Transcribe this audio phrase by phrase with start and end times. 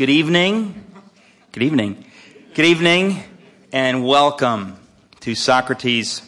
[0.00, 0.82] Good evening.
[1.52, 2.06] Good evening.
[2.54, 3.22] Good evening,
[3.70, 4.78] and welcome
[5.20, 6.22] to Socrates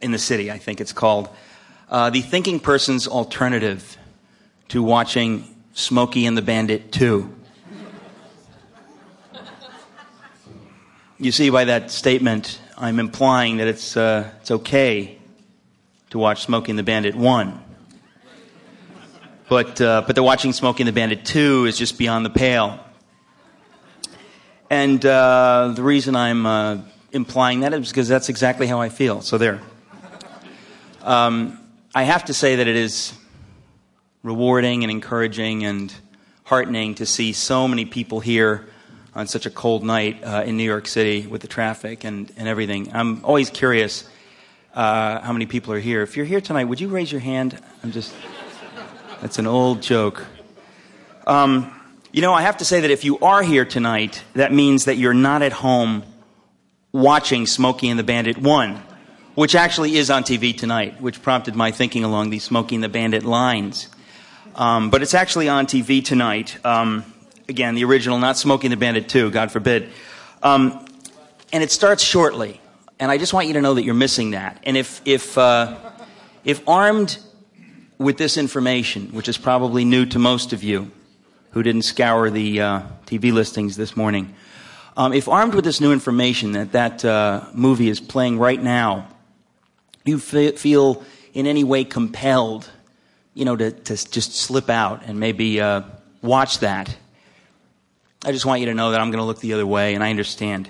[0.00, 1.28] in the City, I think it's called.
[1.88, 3.96] Uh, the thinking person's alternative
[4.70, 7.32] to watching Smokey and the Bandit 2.
[11.20, 15.16] You see, by that statement, I'm implying that it's, uh, it's okay
[16.10, 17.71] to watch Smokey and the Bandit 1.
[19.52, 22.80] But, uh, but the watching Smokey and the Bandit 2 is just beyond the pale.
[24.70, 26.78] And uh, the reason I'm uh,
[27.12, 29.20] implying that is because that's exactly how I feel.
[29.20, 29.60] So there.
[31.02, 31.58] Um,
[31.94, 33.12] I have to say that it is
[34.22, 35.92] rewarding and encouraging and
[36.44, 38.66] heartening to see so many people here
[39.14, 42.48] on such a cold night uh, in New York City with the traffic and, and
[42.48, 42.90] everything.
[42.94, 44.08] I'm always curious
[44.72, 46.00] uh, how many people are here.
[46.00, 47.62] If you're here tonight, would you raise your hand?
[47.84, 48.14] I'm just.
[49.22, 50.26] That's an old joke.
[51.28, 51.72] Um,
[52.10, 54.96] you know, I have to say that if you are here tonight, that means that
[54.96, 56.02] you're not at home
[56.90, 58.82] watching Smokey and the Bandit 1,
[59.36, 62.88] which actually is on TV tonight, which prompted my thinking along these Smokey and the
[62.88, 63.88] Bandit lines.
[64.56, 66.58] Um, but it's actually on TV tonight.
[66.66, 67.04] Um,
[67.48, 69.90] again, the original, not Smokey and the Bandit 2, God forbid.
[70.42, 70.84] Um,
[71.52, 72.60] and it starts shortly.
[72.98, 74.58] And I just want you to know that you're missing that.
[74.64, 75.76] And if, if, uh,
[76.44, 77.18] if armed
[78.02, 80.90] with this information, which is probably new to most of you,
[81.50, 84.34] who didn't scour the uh, TV listings this morning.
[84.96, 89.08] Um, if armed with this new information that that uh, movie is playing right now,
[90.04, 92.68] you f- feel in any way compelled,
[93.34, 95.82] you know, to, to just slip out and maybe uh,
[96.20, 96.94] watch that.
[98.24, 100.04] I just want you to know that I'm going to look the other way, and
[100.04, 100.68] I understand.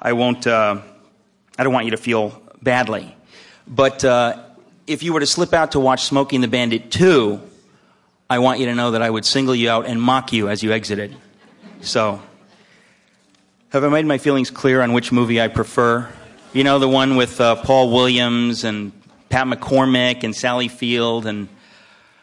[0.00, 0.46] I won't.
[0.46, 0.80] Uh,
[1.58, 3.16] I don't want you to feel badly,
[3.66, 4.44] but uh,
[4.88, 7.40] if you were to slip out to watch Smokey the Bandit 2,
[8.30, 10.62] I want you to know that I would single you out and mock you as
[10.62, 11.14] you exited.
[11.82, 12.22] So,
[13.68, 16.10] have I made my feelings clear on which movie I prefer?
[16.54, 18.92] You know, the one with uh, Paul Williams and
[19.28, 21.48] Pat McCormick and Sally Field, and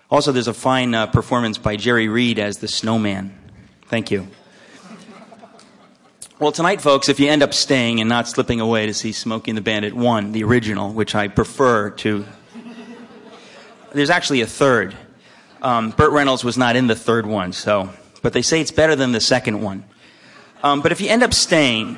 [0.10, 3.38] also there's a fine uh, performance by Jerry Reed as the snowman.
[3.84, 4.28] Thank you.
[6.40, 9.52] Well, tonight, folks, if you end up staying and not slipping away to see Smokey
[9.52, 12.26] the Bandit 1, the original, which I prefer to.
[13.94, 14.96] There's actually a third.
[15.62, 17.90] Um, Burt Reynolds was not in the third one, so,
[18.22, 19.86] but they say it's better than the second one.
[20.64, 21.98] Um, but if you end up staying,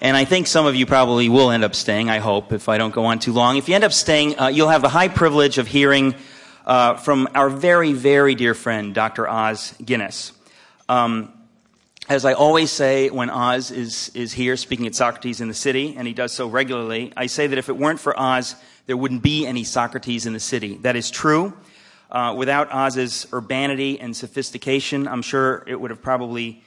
[0.00, 2.78] and I think some of you probably will end up staying, I hope, if I
[2.78, 3.56] don't go on too long.
[3.56, 6.14] If you end up staying, uh, you'll have the high privilege of hearing
[6.66, 9.28] uh, from our very, very dear friend, Dr.
[9.28, 10.32] Os Guinness.
[10.88, 11.32] Um,
[12.08, 15.94] as I always say when Os is, is here speaking at Socrates in the City,
[15.96, 19.22] and he does so regularly, I say that if it weren't for Os, there wouldn't
[19.22, 20.76] be any Socrates in the City.
[20.78, 21.52] That is true.
[22.10, 26.62] Uh, without Os's urbanity and sophistication, I'm sure it would have probably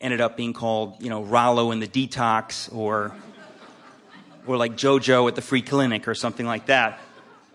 [0.00, 3.12] ended up being called, you know, Rollo in the Detox or,
[4.46, 7.00] or like JoJo at the Free Clinic or something like that.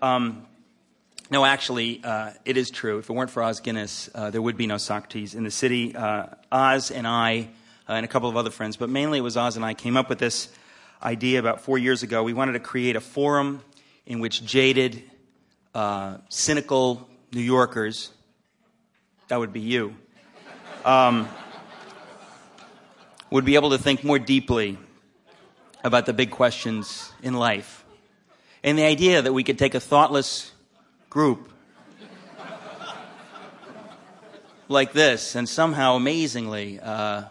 [0.01, 0.45] Um,
[1.29, 2.97] no, actually, uh, it is true.
[2.97, 5.95] If it weren't for Os Guinness, uh, there would be no Socrates in the city.
[5.95, 7.47] Uh, Os and I,
[7.87, 9.95] uh, and a couple of other friends, but mainly it was Os and I, came
[9.95, 10.49] up with this
[11.01, 12.23] idea about four years ago.
[12.23, 13.63] We wanted to create a forum
[14.05, 15.03] in which jaded,
[15.73, 18.11] uh, cynical New Yorkers,
[19.27, 19.95] that would be you,
[20.83, 21.29] um,
[23.29, 24.77] would be able to think more deeply
[25.83, 27.85] about the big questions in life.
[28.63, 30.51] And the idea that we could take a thoughtless
[31.09, 31.51] group
[34.67, 37.23] like this and somehow amazingly uh,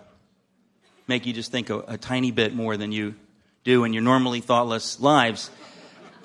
[1.06, 3.14] make you just think a, a, tiny bit more than you
[3.64, 5.50] do in your normally thoughtless lives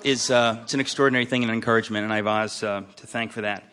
[0.06, 3.06] is uh, it's an extraordinary thing and an encouragement, and I have Os uh, to
[3.08, 3.64] thank for that.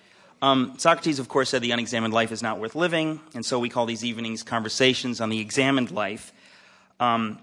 [0.42, 3.70] Um, Socrates, of course, said the unexamined life is not worth living, and so we
[3.70, 6.34] call these evenings conversations on the examined life.
[7.00, 7.38] Um,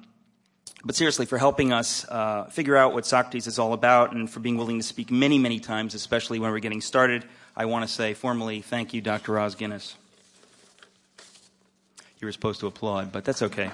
[0.84, 4.40] but seriously, for helping us uh, figure out what Socrates is all about and for
[4.40, 7.24] being willing to speak many, many times, especially when we're getting started,
[7.56, 9.38] I want to say formally thank you, Dr.
[9.38, 9.94] Os Guinness.
[12.18, 13.70] You were supposed to applaud, but that's okay.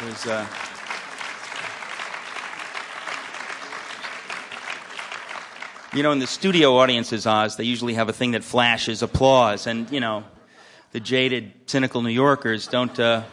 [0.00, 0.46] It was, uh,
[5.94, 9.66] You know, in the studio audiences, Os, they usually have a thing that flashes applause,
[9.66, 10.24] and you know,
[10.92, 12.98] the jaded, cynical New Yorkers don't.
[12.98, 13.24] Uh,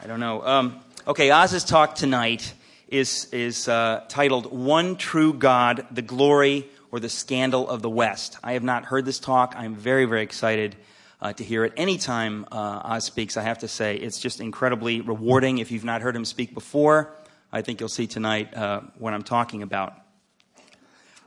[0.00, 0.40] I don't know.
[0.46, 2.54] Um, okay, Os's talk tonight
[2.86, 8.38] is is uh, titled "One True God: The Glory or the Scandal of the West."
[8.44, 9.54] I have not heard this talk.
[9.56, 10.76] I'm very, very excited.
[11.20, 15.00] Uh, to hear it anytime uh, Os speaks, I have to say it's just incredibly
[15.00, 15.58] rewarding.
[15.58, 17.12] If you've not heard him speak before,
[17.52, 19.94] I think you'll see tonight uh, what I'm talking about.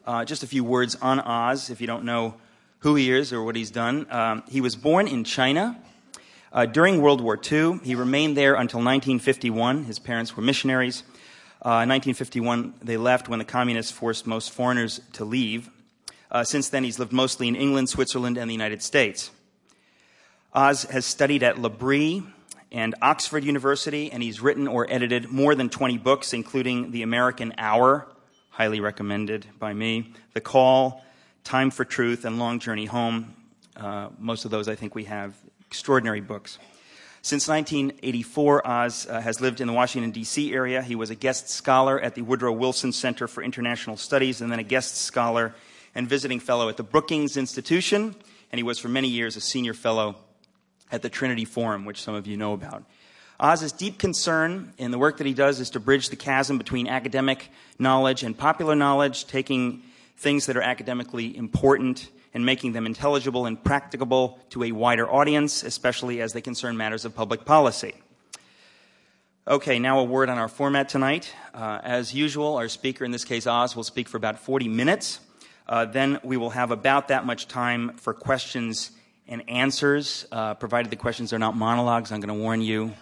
[0.06, 2.34] Uh, just a few words on Os, if you don't know
[2.80, 4.08] who he is or what he's done.
[4.10, 5.78] Um, he was born in China.
[6.52, 9.86] Uh, during World War II, he remained there until 1951.
[9.86, 11.04] His parents were missionaries.
[11.64, 15.70] Uh, in 1951, they left when the communists forced most foreigners to leave.
[16.32, 19.30] Uh, since then, he's lived mostly in England, Switzerland, and the United States.
[20.54, 22.24] Os has studied at L'Abri
[22.72, 27.54] and Oxford University, and he's written or edited more than 20 books, including The American
[27.58, 28.08] Hour,
[28.52, 31.04] highly recommended by me, The Call,
[31.44, 33.34] Time for Truth, and Long Journey Home.
[33.76, 35.34] Uh, most of those I think we have
[35.66, 36.60] extraordinary books.
[37.24, 40.54] Since 1984, Os uh, has lived in the Washington, D.C.
[40.54, 40.82] area.
[40.82, 44.60] He was a guest scholar at the Woodrow Wilson Center for International Studies and then
[44.60, 45.54] a guest scholar
[45.94, 48.16] and visiting fellow at the Brookings Institution.
[48.52, 50.16] And he was for many years a senior fellow
[50.92, 52.84] at the Trinity Forum, which some of you know about.
[53.42, 56.88] Os's deep concern in the work that he does is to bridge the chasm between
[56.88, 57.50] academic
[57.80, 59.82] knowledge and popular knowledge, taking
[60.16, 65.64] things that are academically important and making them intelligible and practicable to a wider audience,
[65.64, 67.96] especially as they concern matters of public policy.
[69.48, 71.34] Okay, now a word on our format tonight.
[71.52, 75.20] Uh, as usual, our speaker, in this case Os, will speak for about 40 minutes.
[75.68, 78.92] Uh, then we will have about that much time for questions
[79.28, 82.12] and answers, uh, provided the questions are not monologues.
[82.12, 82.94] I'm going to warn you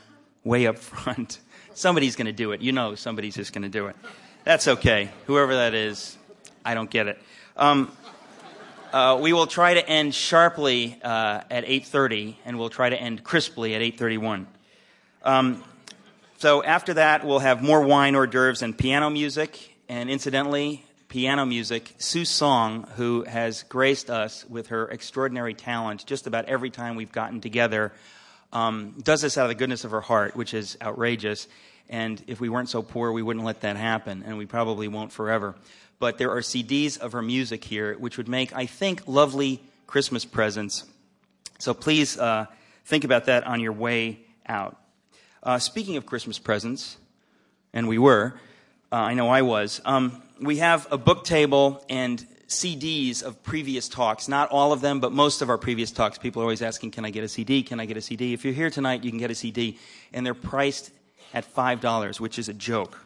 [0.50, 1.40] way up front.
[1.75, 2.62] Somebody's going to do it.
[2.62, 3.96] You know somebody's just going to do it.
[4.44, 5.10] That's okay.
[5.28, 6.18] Whoever that is,
[6.66, 7.22] I don't get it.
[7.56, 7.92] Um,
[8.92, 13.24] uh, we will try to end sharply uh, at 8.30, and we'll try to end
[13.24, 14.48] crisply at 8.31.
[15.24, 15.63] Um,
[16.40, 19.75] so after that, we'll have more wine, hors d'oeuvres, and piano music.
[19.88, 26.25] And incidentally, piano music, Sue Song, who has graced us with her extraordinary talent just
[26.25, 27.94] about every time we've gotten together,
[28.51, 31.48] um, does this out of the goodness of her heart, which is outrageous.
[31.90, 35.12] And if we weren't so poor, we wouldn't let that happen, and we probably won't
[35.12, 35.56] forever.
[36.00, 40.24] But there are CDs of her music here, which would make, I think, lovely Christmas
[40.24, 40.86] presents.
[41.57, 42.46] So please uh,
[42.86, 44.78] think about that on your way out.
[45.42, 46.98] Uh, speaking of Christmas presents,
[47.74, 48.40] and we were,
[48.92, 53.88] uh, I know I was, um, we have a book table and CDs of previous
[53.88, 54.28] talks.
[54.28, 56.18] Not all of them, but most of our previous talks.
[56.18, 57.62] People are always asking, Can I get a CD?
[57.63, 58.34] Can I get a CD?
[58.34, 59.78] If you're here tonight, you can get a CD.
[60.12, 60.92] And they're priced
[61.34, 63.06] at $5, which is a joke.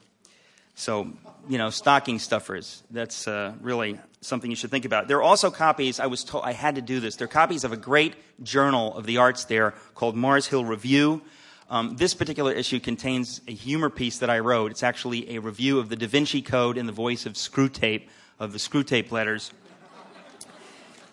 [0.75, 1.11] So,
[1.47, 2.83] you know, stocking stuffers.
[2.89, 5.09] That's uh, really something you should think about.
[5.09, 7.17] There are also copies, I was told, I had to do this.
[7.17, 11.21] There are copies of a great journal of the arts there called Mars Hill Review.
[11.69, 14.71] Um, this particular issue contains a humor piece that I wrote.
[14.71, 18.07] It's actually a review of the Da Vinci Code in the voice of Screwtape
[18.39, 19.51] of the Screwtape letters.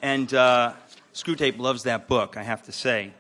[0.03, 0.73] And uh,
[1.15, 3.13] Screwtape loves that book, I have to say.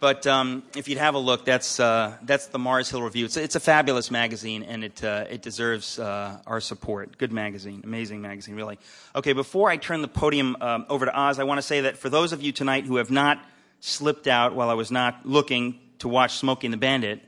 [0.00, 3.24] But um, if you'd have a look, that's, uh, that's the Mars Hill Review.
[3.24, 7.16] It's, it's a fabulous magazine, and it, uh, it deserves uh, our support.
[7.16, 8.78] Good magazine, amazing magazine, really.
[9.16, 11.96] Okay, before I turn the podium um, over to Os, I want to say that
[11.96, 13.42] for those of you tonight who have not
[13.80, 17.22] slipped out while I was not looking to watch Smokey the Bandit,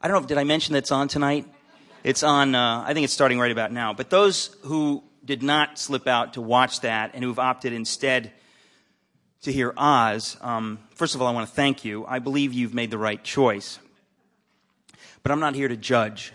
[0.00, 1.46] I don't know, did I mention that it's on tonight?
[2.04, 3.92] It's on, uh, I think it's starting right about now.
[3.92, 8.32] But those who did not slip out to watch that and who've opted instead
[9.42, 12.04] to hear Os, um, first of all, I want to thank you.
[12.06, 13.78] I believe you've made the right choice.
[15.22, 16.32] But I'm not here to judge.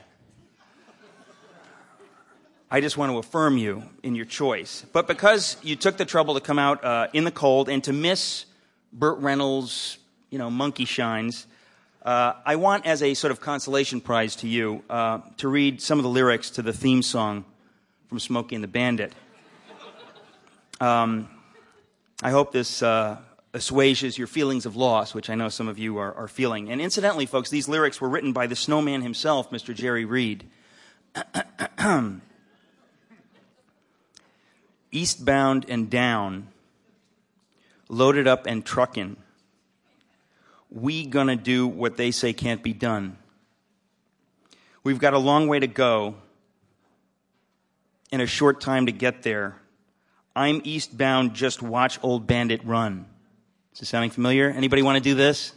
[2.72, 4.86] I just want to affirm you in your choice.
[4.94, 7.94] But because you took the trouble to come out uh, in the cold and to
[7.94, 8.46] miss
[8.94, 9.98] Burt Reynolds,
[10.30, 11.48] you know, monkey shines,
[12.04, 15.98] uh, I want as a sort of consolation prize to you uh, to read some
[15.98, 17.44] of the lyrics to the theme song
[18.10, 19.14] from Smokey and the Bandit.
[20.82, 21.30] Um,
[22.24, 23.20] I hope this uh,
[23.54, 26.72] assuages your feelings of loss, which I know some of you are, are, feeling.
[26.72, 29.76] And incidentally, folks, these lyrics were written by the snowman himself, Mr.
[29.76, 30.50] Jerry Reed.
[34.92, 36.48] Eastbound and down,
[37.90, 39.18] loaded up and truckin'.
[40.72, 43.18] We gonna do what they say can't be done.
[44.84, 46.16] We've got a long way to go
[48.12, 49.56] in a short time to get there.
[50.36, 53.06] I'm eastbound, just watch old bandit run.
[53.74, 54.50] Is this sounding familiar?
[54.50, 55.54] Anybody want to do this?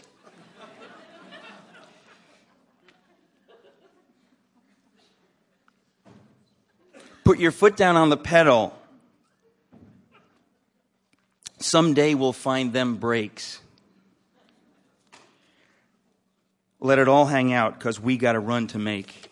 [7.25, 8.77] Put your foot down on the pedal.
[11.59, 13.61] Someday we'll find them brakes.
[16.81, 19.32] Let it all hang out because we got a run to make.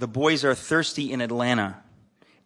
[0.00, 1.76] The boys are thirsty in Atlanta,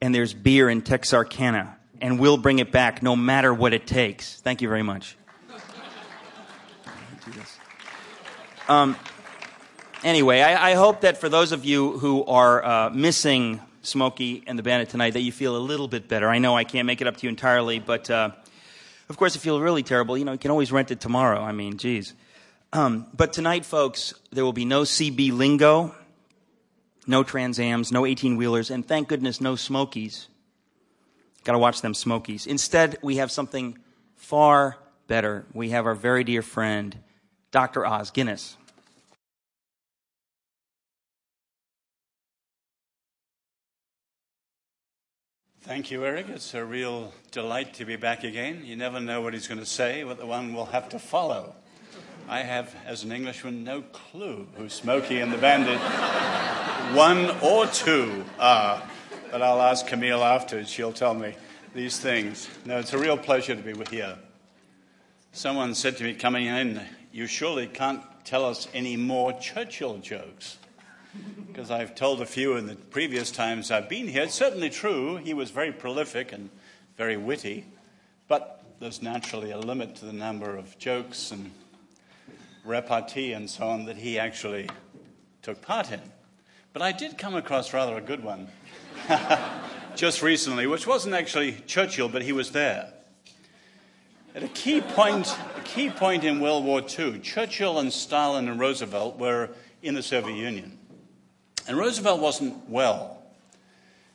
[0.02, 4.40] and there's beer in Texarkana, and we'll bring it back no matter what it takes.
[4.40, 5.16] Thank you very much.
[8.66, 8.96] Um,
[10.02, 14.58] anyway, I, I, hope that for those of you who are uh, missing Smokey and
[14.58, 16.28] the Bandit tonight that you feel a little bit better.
[16.28, 18.30] I know I can't make it up to you entirely, but uh,
[19.08, 21.40] of course, if you feel really terrible, you know, you can always rent it tomorrow.
[21.40, 22.14] I mean, geez.
[22.72, 25.94] Um, but tonight, folks, there will be no CB lingo,
[27.06, 30.28] no Trans Ams, no 18 wheelers, and thank goodness, no Smokies.
[31.44, 32.46] Got to watch them Smokies.
[32.46, 33.78] Instead, we have something
[34.16, 35.44] far better.
[35.52, 36.96] We have our very dear friend,
[37.50, 37.86] Dr.
[37.86, 38.56] Os Guinness.
[45.60, 46.28] Thank you, Eric.
[46.28, 48.62] It's a real delight to be back again.
[48.66, 51.56] You never know what he's going to say, what the one will have to follow.
[52.28, 55.78] I have, as an Englishman, no clue who Smokey and the Bandit,
[56.96, 58.82] one or two, are.
[59.30, 60.70] But I'll ask Camille afterwards.
[60.70, 61.34] She'll tell me
[61.74, 62.48] these things.
[62.64, 64.16] No, it's a real pleasure to be here.
[65.32, 66.80] Someone said to me coming in,
[67.12, 70.58] You surely can't tell us any more Churchill jokes
[71.46, 74.22] because I've told a few in the previous times I've been here.
[74.22, 75.16] It's certainly true.
[75.16, 76.48] He was very prolific and
[76.96, 77.66] very witty,
[78.28, 81.50] but there's naturally a limit to the number of jokes and
[82.64, 84.68] repartee and so on that he actually
[85.42, 86.00] took part in.
[86.72, 88.48] But I did come across rather a good one
[89.94, 92.92] just recently, which wasn't actually Churchill, but he was there.
[94.34, 98.58] At a key point, a key point in World War II, Churchill and Stalin and
[98.58, 99.50] Roosevelt were
[99.82, 100.76] in the Soviet Union.
[101.68, 103.22] And Roosevelt wasn't well.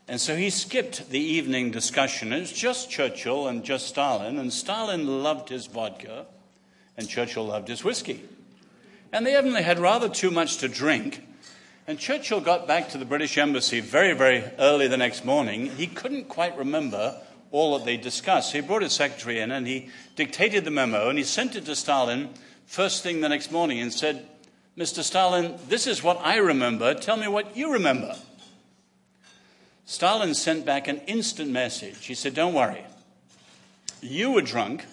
[0.10, 2.34] And so he skipped the evening discussion.
[2.34, 4.40] It was just Churchill and just Stalin.
[4.40, 6.26] And Stalin loved his vodka,
[6.98, 8.28] and Churchill loved his whiskey.
[9.12, 11.26] And they evidently had rather too much to drink.
[11.88, 15.68] And Churchill got back to the British Embassy very, very early the next morning.
[15.68, 17.20] He couldn't quite remember
[17.52, 18.54] all that they discussed.
[18.54, 21.76] He brought his secretary in and he dictated the memo and he sent it to
[21.76, 22.30] Stalin
[22.68, 24.28] first thing the next morning and said,
[24.78, 25.02] Mr.
[25.02, 26.94] Stalin, this is what I remember.
[26.94, 28.16] Tell me what you remember.
[29.86, 32.06] Stalin sent back an instant message.
[32.06, 32.86] He said, Don't worry.
[34.02, 34.86] You were drunk,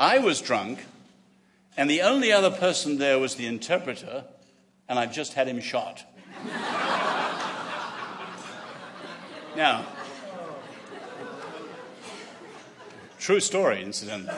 [0.00, 0.80] I was drunk,
[1.78, 4.24] and the only other person there was the interpreter,
[4.88, 6.04] and I've just had him shot.
[9.56, 9.86] now,
[13.20, 14.36] true story, incidentally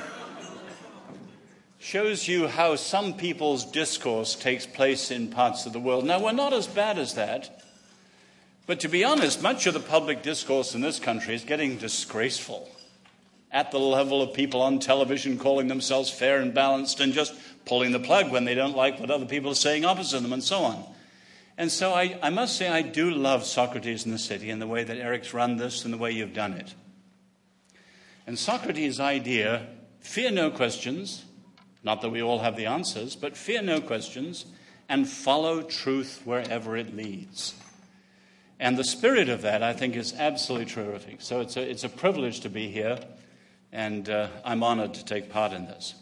[1.78, 6.04] shows you how some people's discourse takes place in parts of the world.
[6.04, 7.62] Now, we're not as bad as that,
[8.66, 12.68] but to be honest, much of the public discourse in this country is getting disgraceful
[13.52, 17.92] at the level of people on television calling themselves fair and balanced and just pulling
[17.92, 20.60] the plug when they don't like what other people are saying opposite them and so
[20.60, 20.84] on.
[21.58, 24.66] And so I, I must say, I do love Socrates in the City and the
[24.66, 26.74] way that Eric's run this and the way you've done it.
[28.26, 29.66] And Socrates' idea
[29.98, 31.24] fear no questions,
[31.82, 34.46] not that we all have the answers, but fear no questions
[34.88, 37.54] and follow truth wherever it leads.
[38.58, 41.20] And the spirit of that, I think, is absolutely terrific.
[41.20, 42.98] So it's a, it's a privilege to be here,
[43.72, 45.94] and uh, I'm honored to take part in this.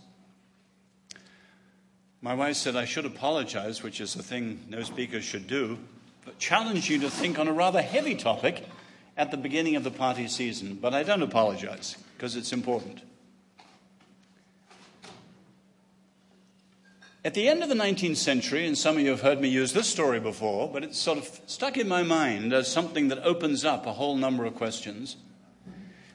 [2.20, 5.78] My wife said I should apologize, which is a thing no speaker should do,
[6.24, 8.64] but challenge you to think on a rather heavy topic
[9.16, 10.78] at the beginning of the party season.
[10.80, 13.02] But I don't apologize, because it's important.
[17.24, 19.72] At the end of the 19th century, and some of you have heard me use
[19.72, 23.64] this story before, but it's sort of stuck in my mind as something that opens
[23.64, 25.16] up a whole number of questions.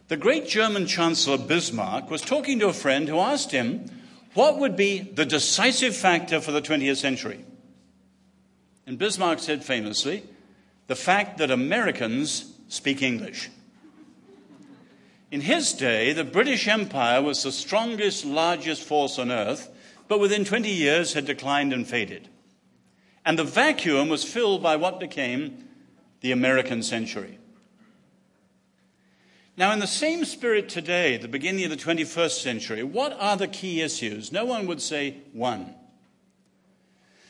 [0.08, 3.90] The great German Chancellor Bismarck was talking to a friend who asked him
[4.34, 7.46] what would be the decisive factor for the 20th century.
[8.86, 10.24] And Bismarck said famously,
[10.88, 13.50] the fact that Americans speak English.
[15.32, 19.70] In his day, the British Empire was the strongest, largest force on earth
[20.08, 22.28] but within 20 years had declined and faded.
[23.26, 25.68] And the vacuum was filled by what became
[26.22, 27.40] the American century.
[29.56, 33.48] Now, in the same spirit today, the beginning of the 21st century, what are the
[33.48, 34.32] key issues?
[34.32, 35.76] No one would say one.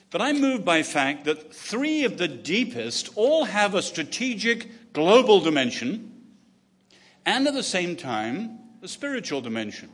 [0.09, 5.41] But I'm moved by fact that three of the deepest all have a strategic global
[5.41, 6.11] dimension
[7.25, 9.89] and at the same time a spiritual dimension.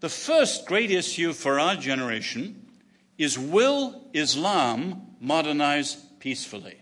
[0.00, 2.66] The first great issue for our generation
[3.16, 6.81] is will Islam modernize peacefully?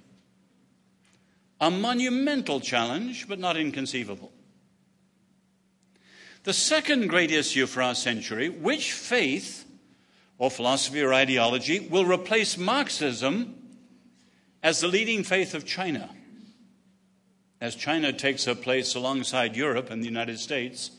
[1.60, 4.32] A monumental challenge, but not inconceivable.
[6.44, 9.66] The second great issue for our century which faith
[10.38, 13.54] or philosophy or ideology will replace Marxism
[14.62, 16.08] as the leading faith of China?
[17.60, 20.92] As China takes her place alongside Europe and the United States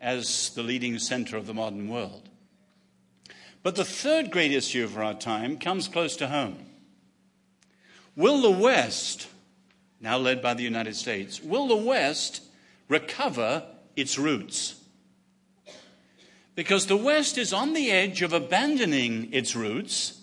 [0.00, 2.28] as the leading center of the modern world.
[3.62, 6.66] But the third great issue of our time comes close to home.
[8.16, 9.28] Will the West
[10.00, 12.42] now led by the United States, will the West
[12.88, 13.64] recover
[13.96, 14.76] its roots?
[16.54, 20.22] Because the West is on the edge of abandoning its roots.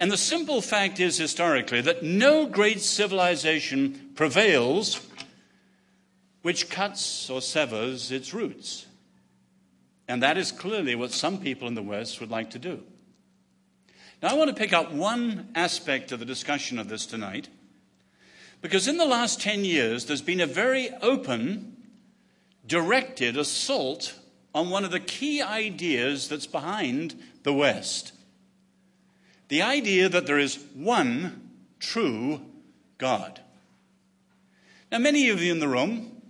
[0.00, 5.04] And the simple fact is, historically, that no great civilization prevails
[6.42, 8.86] which cuts or severs its roots.
[10.06, 12.82] And that is clearly what some people in the West would like to do.
[14.22, 17.48] Now, I want to pick up one aspect of the discussion of this tonight,
[18.60, 21.76] because in the last 10 years, there's been a very open,
[22.66, 24.14] directed assault
[24.54, 28.12] on one of the key ideas that's behind the West
[29.48, 31.50] the idea that there is one
[31.80, 32.40] true
[32.98, 33.40] God.
[34.92, 36.22] Now, many of you in the room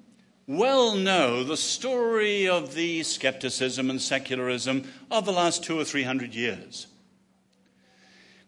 [0.46, 6.04] well know the story of the skepticism and secularism of the last two or three
[6.04, 6.86] hundred years.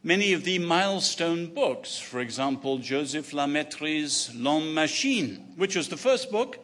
[0.02, 5.96] Many of the milestone books, for example, Joseph La Mettrie's L'Homme Machine, which was the
[5.98, 6.58] first book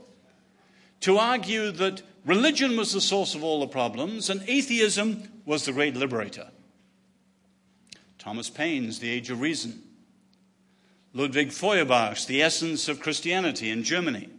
[1.00, 5.73] to argue that religion was the source of all the problems and atheism was the
[5.73, 6.49] great liberator.
[8.19, 9.83] Thomas Paine's The Age of Reason,
[11.12, 14.31] Ludwig Feuerbach's The Essence of Christianity in Germany,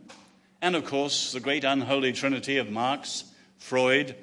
[0.60, 3.26] and of course, the great unholy trinity of Marx,
[3.60, 4.16] Freud,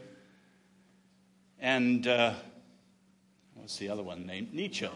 [1.61, 2.35] and uh,
[3.64, 4.52] what's the other one named?
[4.52, 4.87] Nietzsche.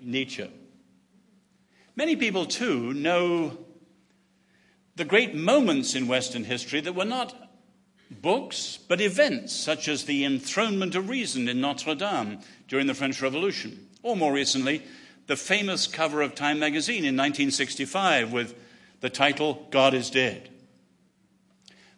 [0.00, 0.50] Nietzsche.
[1.94, 3.58] Many people, too, know
[4.96, 7.50] the great moments in Western history that were not
[8.10, 13.20] books, but events, such as the enthronement of reason in Notre Dame during the French
[13.20, 14.82] Revolution, or more recently,
[15.26, 18.54] the famous cover of Time magazine in 1965 with
[19.02, 20.48] the title God is Dead.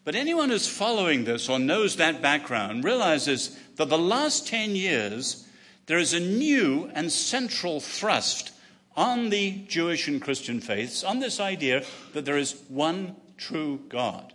[0.03, 5.45] But anyone who's following this or knows that background realizes that the last 10 years,
[5.87, 8.53] there is a new and central thrust
[8.97, 14.33] on the Jewish and Christian faiths on this idea that there is one true God.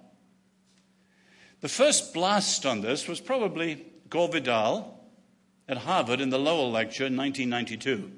[1.62, 5.00] The first blast on this was probably Gore Vidal
[5.68, 8.12] at Harvard in the Lowell Lecture in 1992.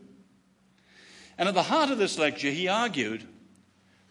[1.37, 3.27] And at the heart of this lecture, he argued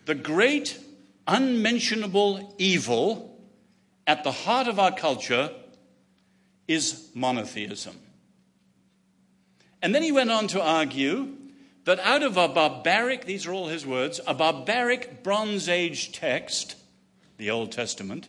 [0.07, 0.79] the great
[1.27, 3.39] unmentionable evil
[4.07, 5.51] at the heart of our culture
[6.67, 7.97] is monotheism.
[9.83, 11.37] And then he went on to argue
[11.85, 16.77] that out of a barbaric, these are all his words, a barbaric Bronze Age text,
[17.39, 18.29] the Old Testament,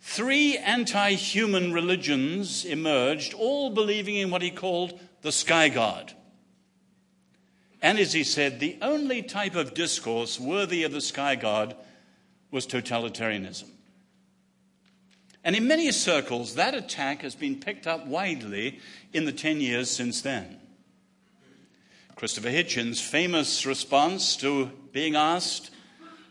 [0.00, 6.12] three anti human religions emerged, all believing in what he called the sky god.
[7.80, 11.76] And as he said, the only type of discourse worthy of the sky god
[12.50, 13.73] was totalitarianism.
[15.44, 18.80] And in many circles, that attack has been picked up widely
[19.12, 20.58] in the 10 years since then.
[22.16, 25.70] Christopher Hitchens' famous response to being asked,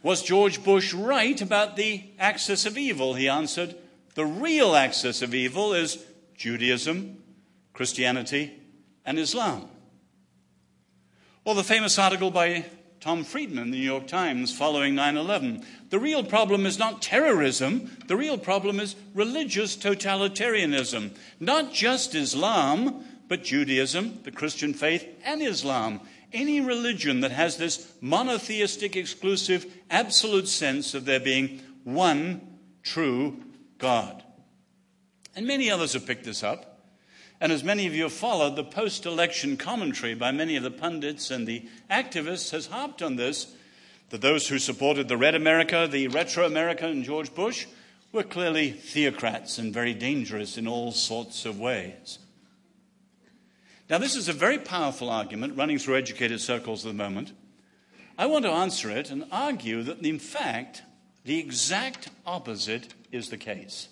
[0.02, 3.14] Was George Bush right about the axis of evil?
[3.14, 3.76] He answered,
[4.16, 6.04] The real axis of evil is
[6.36, 7.22] Judaism,
[7.74, 8.54] Christianity,
[9.06, 9.70] and Islam.
[11.46, 12.66] Or the famous article by
[13.04, 15.66] Tom Friedman, the New York Times, following 9 11.
[15.90, 21.14] The real problem is not terrorism, the real problem is religious totalitarianism.
[21.38, 26.00] Not just Islam, but Judaism, the Christian faith, and Islam.
[26.32, 33.38] Any religion that has this monotheistic, exclusive, absolute sense of there being one true
[33.80, 34.24] God.
[35.36, 36.73] And many others have picked this up.
[37.44, 40.72] And as many of you have followed, the post election commentary by many of the
[40.72, 43.54] pundits and the activists has harped on this
[44.12, 47.66] that those who supported the Red America, the Retro America, and George Bush
[48.14, 52.18] were clearly theocrats and very dangerous in all sorts of ways.
[53.90, 57.34] Now, this is a very powerful argument running through educated circles at the moment.
[58.18, 60.84] I want to answer it and argue that, in fact,
[61.26, 63.90] the exact opposite is the case.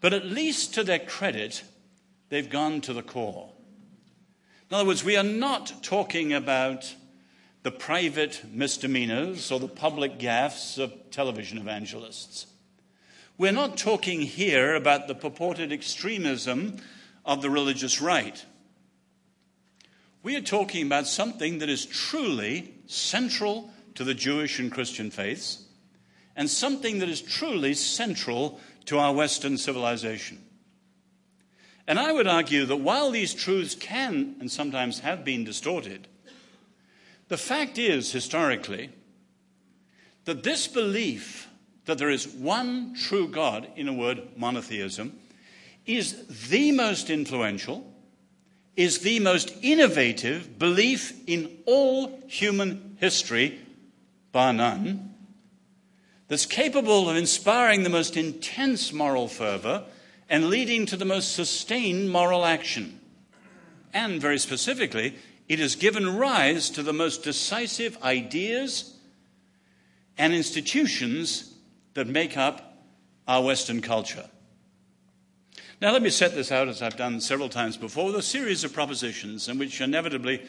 [0.00, 1.64] But at least to their credit,
[2.30, 3.52] they've gone to the core.
[4.70, 6.94] In other words, we are not talking about
[7.62, 12.46] the private misdemeanors or the public gaffes of television evangelists.
[13.36, 16.76] We're not talking here about the purported extremism
[17.24, 18.44] of the religious right.
[20.22, 25.64] We are talking about something that is truly central to the Jewish and Christian faiths
[26.36, 30.38] and something that is truly central to our Western civilization.
[31.90, 36.06] And I would argue that while these truths can and sometimes have been distorted,
[37.26, 38.90] the fact is, historically,
[40.24, 41.48] that this belief
[41.86, 45.18] that there is one true God, in a word, monotheism,
[45.84, 47.92] is the most influential
[48.76, 53.58] is the most innovative belief in all human history,
[54.30, 55.12] bar none,
[56.28, 59.82] that's capable of inspiring the most intense moral fervor
[60.30, 63.00] and leading to the most sustained moral action.
[63.92, 65.16] And very specifically,
[65.48, 68.96] it has given rise to the most decisive ideas
[70.16, 71.52] and institutions
[71.94, 72.84] that make up
[73.26, 74.30] our Western culture.
[75.80, 78.62] Now, let me set this out, as I've done several times before, with a series
[78.62, 80.42] of propositions, in which inevitably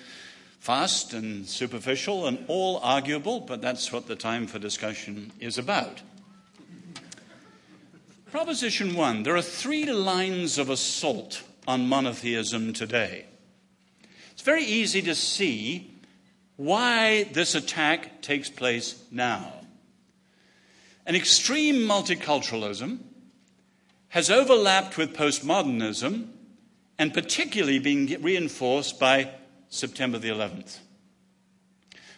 [0.60, 6.02] fast and superficial and all arguable, but that's what the time for discussion is about.
[8.32, 13.26] Proposition one there are three lines of assault on monotheism today.
[14.32, 15.94] It's very easy to see
[16.56, 19.52] why this attack takes place now.
[21.06, 23.00] An extreme multiculturalism
[24.08, 26.30] has overlapped with postmodernism
[26.98, 29.30] and particularly been reinforced by
[29.67, 30.78] September the 11th.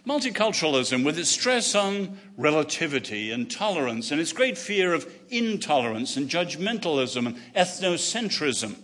[0.05, 6.29] Multiculturalism, with its stress on relativity and tolerance and its great fear of intolerance and
[6.29, 8.75] judgmentalism and ethnocentrism.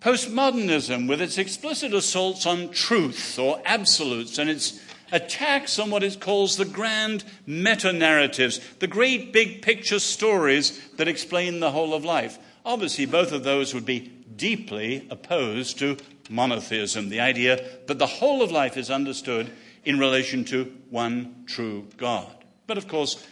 [0.00, 4.80] Postmodernism, with its explicit assaults on truth or absolutes and its
[5.12, 11.06] attacks on what it calls the grand meta narratives, the great big picture stories that
[11.06, 12.38] explain the whole of life.
[12.64, 14.00] Obviously, both of those would be
[14.36, 15.96] deeply opposed to
[16.30, 19.50] monotheism, the idea that the whole of life is understood
[19.84, 22.28] in relation to one true God.
[22.66, 23.24] But of course,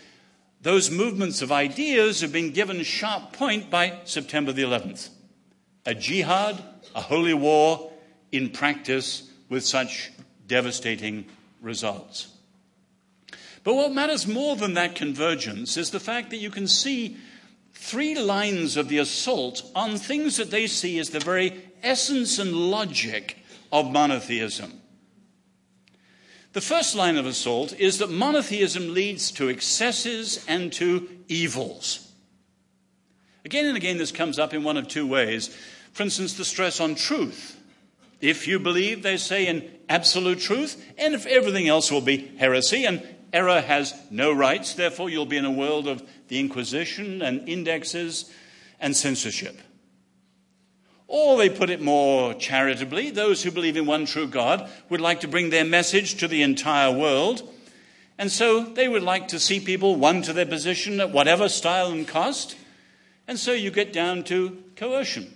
[0.60, 5.10] those movements of ideas have been given sharp point by September the 11th.
[5.86, 6.62] A jihad,
[6.94, 7.92] a holy war
[8.32, 10.10] in practice with such
[10.46, 11.26] devastating
[11.62, 12.28] results.
[13.64, 17.16] But what matters more than that convergence is the fact that you can see
[17.72, 22.52] three lines of the assault on things that they see as the very essence and
[22.52, 23.38] logic
[23.70, 24.80] of monotheism.
[26.52, 32.10] The first line of assault is that monotheism leads to excesses and to evils.
[33.44, 35.54] Again and again, this comes up in one of two ways.
[35.92, 37.58] For instance, the stress on truth.
[38.20, 42.84] If you believe, they say, in absolute truth, and if everything else will be heresy,
[42.84, 47.48] and error has no rights, therefore you'll be in a world of the Inquisition and
[47.48, 48.30] indexes
[48.80, 49.60] and censorship.
[51.08, 55.20] Or they put it more charitably those who believe in one true God would like
[55.20, 57.42] to bring their message to the entire world.
[58.18, 61.90] And so they would like to see people won to their position at whatever style
[61.90, 62.56] and cost.
[63.26, 65.34] And so you get down to coercion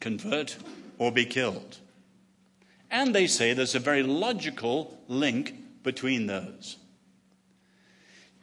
[0.00, 0.56] convert
[0.96, 1.78] or be killed.
[2.90, 6.76] And they say there's a very logical link between those.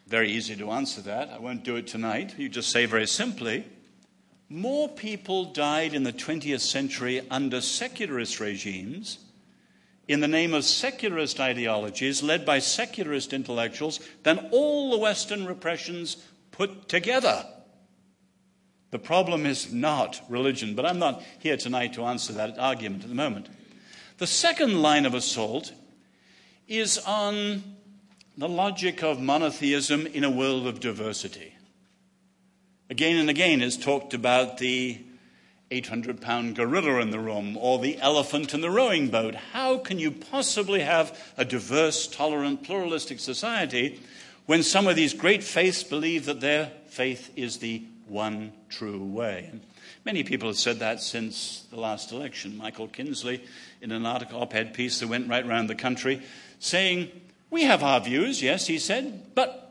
[0.08, 1.30] Very easy to answer that.
[1.30, 2.36] I won't do it tonight.
[2.38, 3.66] You just say very simply
[4.50, 9.20] more people died in the 20th century under secularist regimes
[10.08, 16.18] in the name of secularist ideologies led by secularist intellectuals than all the Western repressions
[16.52, 17.46] put together.
[18.92, 23.10] The problem is not religion, but I'm not here tonight to answer that argument at
[23.10, 23.50] the moment.
[24.20, 25.74] The second line of assault
[26.68, 27.64] is on
[28.38, 31.55] the logic of monotheism in a world of diversity.
[32.88, 35.00] Again and again is talked about the
[35.72, 39.34] 800 pound gorilla in the room or the elephant in the rowing boat.
[39.34, 44.00] How can you possibly have a diverse, tolerant, pluralistic society
[44.46, 49.50] when some of these great faiths believe that their faith is the one true way?
[49.52, 49.62] And
[50.06, 52.56] many people have said that since the last election.
[52.56, 53.44] Michael Kinsley
[53.82, 56.22] in an article, op ed piece that went right around the country,
[56.60, 57.10] saying,
[57.50, 59.65] We have our views, yes, he said, but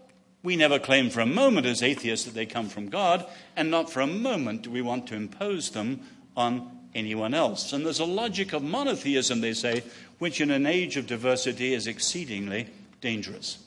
[0.44, 3.26] we never claim for a moment as atheists that they come from God,
[3.56, 6.02] and not for a moment do we want to impose them
[6.36, 7.72] on anyone else.
[7.72, 9.82] And there's a logic of monotheism, they say,
[10.18, 12.68] which in an age of diversity is exceedingly
[13.00, 13.58] dangerous.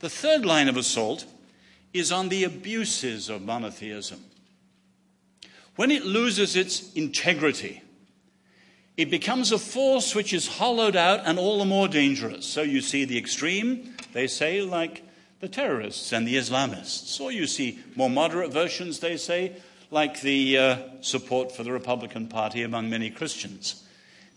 [0.00, 1.24] The third line of assault
[1.94, 4.22] is on the abuses of monotheism.
[5.76, 7.82] When it loses its integrity,
[8.96, 12.44] it becomes a force which is hollowed out and all the more dangerous.
[12.44, 15.04] So you see the extreme, they say, like
[15.40, 17.20] the terrorists and the Islamists.
[17.20, 19.56] Or you see more moderate versions, they say,
[19.90, 23.84] like the uh, support for the Republican Party among many Christians.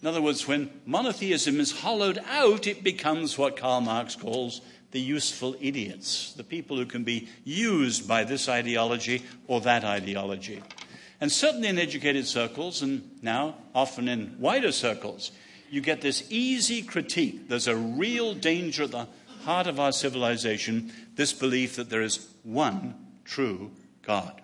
[0.01, 4.61] In other words, when monotheism is hollowed out, it becomes what Karl Marx calls
[4.91, 10.61] the useful idiots, the people who can be used by this ideology or that ideology.
[11.21, 15.31] And certainly in educated circles, and now often in wider circles,
[15.69, 17.47] you get this easy critique.
[17.47, 19.07] There's a real danger at the
[19.43, 24.41] heart of our civilization this belief that there is one true God.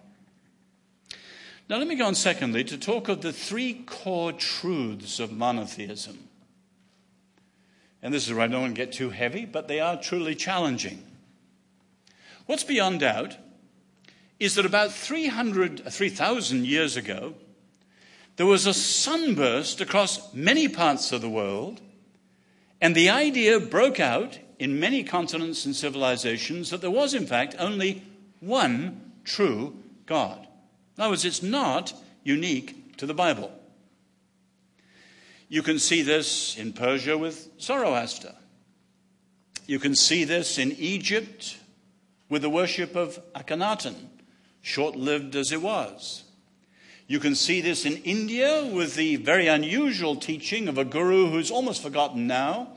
[1.70, 6.28] Now, let me go on, secondly, to talk of the three core truths of monotheism.
[8.02, 10.34] And this is where I don't want to get too heavy, but they are truly
[10.36, 11.04] challenging.
[12.46, 13.38] What's beyond doubt
[14.40, 17.34] is that about 300, uh, 3,000 years ago,
[18.38, 21.82] there was a sunburst across many parts of the world,
[22.80, 27.56] and the idea broke out in many continents and civilizations that there was, in fact,
[27.60, 28.04] only
[28.40, 30.48] one true God.
[30.98, 31.94] In other words, it's not
[32.24, 33.52] unique to the Bible.
[35.50, 38.36] You can see this in Persia with Zoroaster.
[39.66, 41.58] You can see this in Egypt
[42.30, 43.96] with the worship of Akhenaten,
[44.62, 46.24] short lived as it was.
[47.08, 51.52] You can see this in India with the very unusual teaching of a guru who's
[51.52, 52.74] almost forgotten now,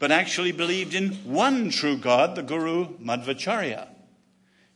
[0.00, 3.86] but actually believed in one true God, the guru Madhvacharya.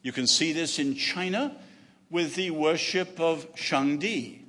[0.03, 1.57] You can see this in China
[2.11, 4.43] with the worship of Shangdi.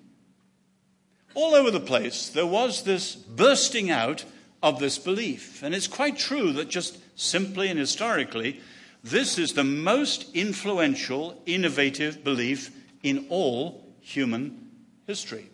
[1.34, 4.26] All over the place, there was this bursting out
[4.62, 5.64] of this belief.
[5.64, 8.60] And it's quite true that just simply and historically,
[9.02, 12.70] this is the most influential, innovative belief
[13.02, 14.72] in all human
[15.08, 15.50] history.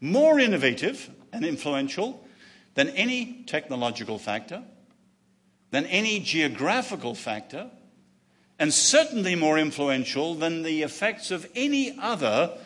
[0.00, 2.26] More innovative and influential
[2.78, 4.62] than any technological factor,
[5.72, 7.68] than any geographical factor,
[8.56, 12.56] and certainly more influential than the effects of any other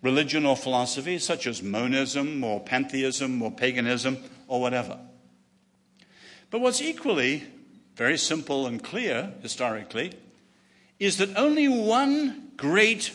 [0.00, 4.98] religion or philosophy, such as monism or pantheism or paganism or whatever.
[6.48, 7.44] But what's equally
[7.94, 10.14] very simple and clear historically
[10.98, 13.12] is that only one great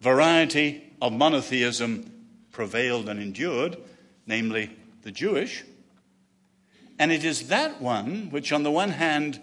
[0.00, 2.10] variety of monotheism
[2.50, 3.76] prevailed and endured,
[4.26, 4.70] namely
[5.02, 5.62] the Jewish,
[6.98, 9.40] and it is that one which, on the one hand,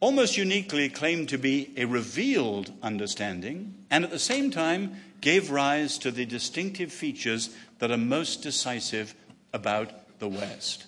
[0.00, 5.98] almost uniquely claimed to be a revealed understanding, and at the same time gave rise
[5.98, 9.14] to the distinctive features that are most decisive
[9.52, 10.86] about the West.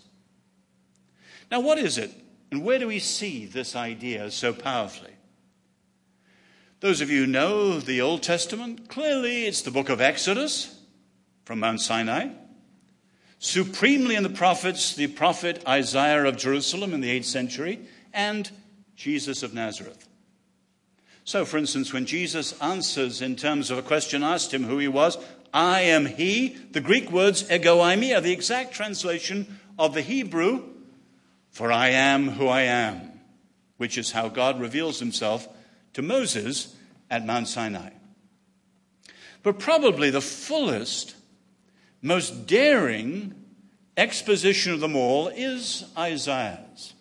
[1.51, 2.13] Now, what is it,
[2.53, 5.11] and where do we see this idea so powerfully?
[6.79, 10.79] Those of you who know the Old Testament, clearly it's the book of Exodus
[11.45, 12.29] from Mount Sinai.
[13.41, 17.81] Supremely in the prophets, the prophet Isaiah of Jerusalem in the 8th century,
[18.13, 18.51] and
[18.97, 20.07] Jesus of Nazareth.
[21.25, 24.89] So, for instance, when Jesus answers in terms of a question asked him who he
[24.89, 25.17] was,
[25.55, 30.63] I am he, the Greek words ego eimi are the exact translation of the Hebrew,
[31.49, 33.21] for I am who I am,
[33.79, 35.49] which is how God reveals himself
[35.95, 36.77] to Moses
[37.11, 37.91] at Mount Sinai.
[39.43, 41.15] But probably the fullest
[42.03, 43.35] most daring
[43.97, 46.95] exposition of them all is Isaiah's.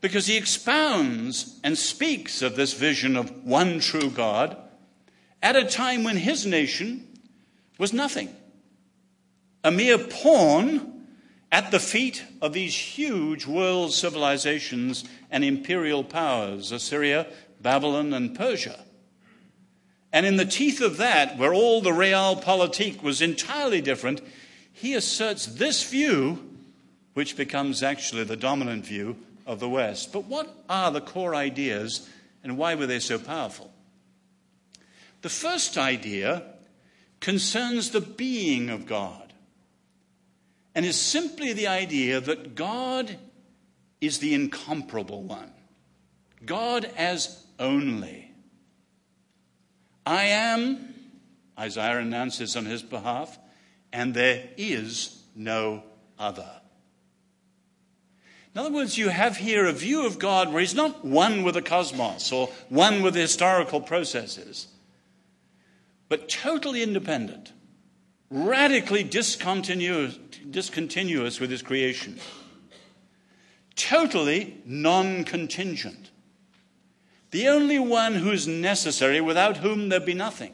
[0.00, 4.56] Because he expounds and speaks of this vision of one true God
[5.40, 7.06] at a time when his nation
[7.78, 8.28] was nothing,
[9.62, 11.06] a mere pawn
[11.52, 17.26] at the feet of these huge world civilizations and imperial powers Assyria,
[17.60, 18.84] Babylon, and Persia.
[20.12, 24.20] And in the teeth of that, where all the realpolitik was entirely different,
[24.72, 26.50] he asserts this view,
[27.14, 30.12] which becomes actually the dominant view of the West.
[30.12, 32.08] But what are the core ideas
[32.42, 33.72] and why were they so powerful?
[35.22, 36.42] The first idea
[37.20, 39.32] concerns the being of God
[40.74, 43.16] and is simply the idea that God
[44.00, 45.52] is the incomparable one,
[46.44, 48.31] God as only.
[50.04, 50.94] I am,
[51.58, 53.38] Isaiah announces on his behalf,
[53.92, 55.84] and there is no
[56.18, 56.48] other.
[58.54, 61.54] In other words, you have here a view of God where he's not one with
[61.54, 64.66] the cosmos or one with the historical processes,
[66.08, 67.52] but totally independent,
[68.30, 70.18] radically discontinuous,
[70.50, 72.18] discontinuous with his creation,
[73.74, 76.11] totally non contingent
[77.32, 80.52] the only one who's necessary, without whom there be nothing.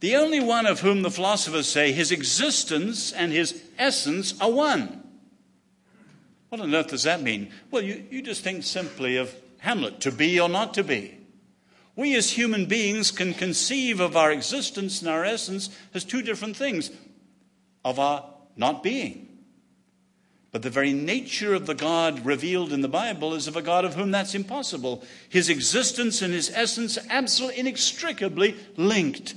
[0.00, 5.02] The only one of whom the philosophers say his existence and his essence are one.
[6.50, 7.50] What on earth does that mean?
[7.70, 11.18] Well, you, you just think simply of Hamlet to be or not to be.
[11.96, 16.56] We as human beings can conceive of our existence and our essence as two different
[16.56, 16.90] things
[17.84, 18.24] of our
[18.56, 19.23] not being.
[20.54, 23.84] But the very nature of the God revealed in the Bible is of a God
[23.84, 25.02] of whom that's impossible.
[25.28, 29.34] His existence and his essence absolutely inextricably linked,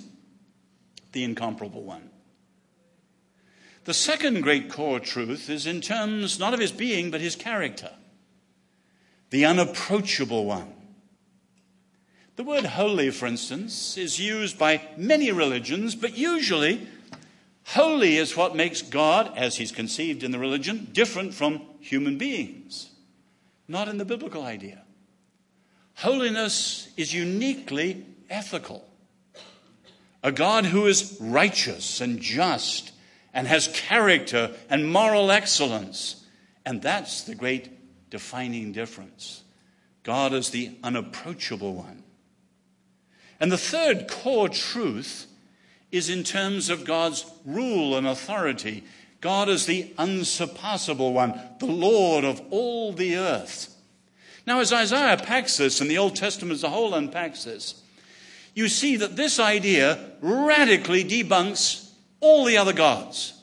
[1.13, 2.11] the incomparable one.
[3.85, 7.89] The second great core truth is in terms not of his being, but his character,
[9.31, 10.71] the unapproachable one,
[12.35, 16.87] The word holy, for instance, is used by many religions, but usually
[17.67, 22.89] holy is what makes God, as he's conceived in the religion, different from human beings,
[23.67, 24.83] not in the biblical idea.
[25.95, 28.87] Holiness is uniquely ethical.
[30.23, 32.91] A God who is righteous and just
[33.33, 36.25] and has character and moral excellence.
[36.65, 39.43] And that's the great defining difference.
[40.03, 42.03] God is the unapproachable one.
[43.39, 45.27] And the third core truth
[45.91, 48.83] is in terms of God's rule and authority.
[49.21, 53.73] God is the unsurpassable one, the Lord of all the earth.
[54.45, 57.81] Now, as Isaiah packs this, and the Old Testament as a whole unpacks this,
[58.53, 63.33] you see that this idea radically debunks all the other gods.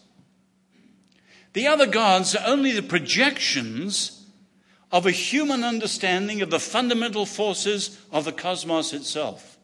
[1.52, 4.26] The other gods are only the projections
[4.90, 9.58] of a human understanding of the fundamental forces of the cosmos itself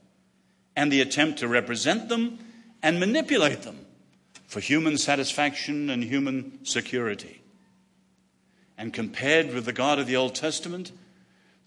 [0.76, 2.38] and the attempt to represent them
[2.82, 3.86] and manipulate them
[4.46, 7.42] for human satisfaction and human security.
[8.76, 10.92] And compared with the God of the Old Testament,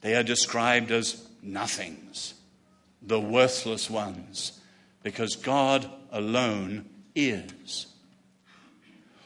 [0.01, 2.33] they are described as nothings,
[3.01, 4.59] the worthless ones,
[5.03, 7.87] because God alone is.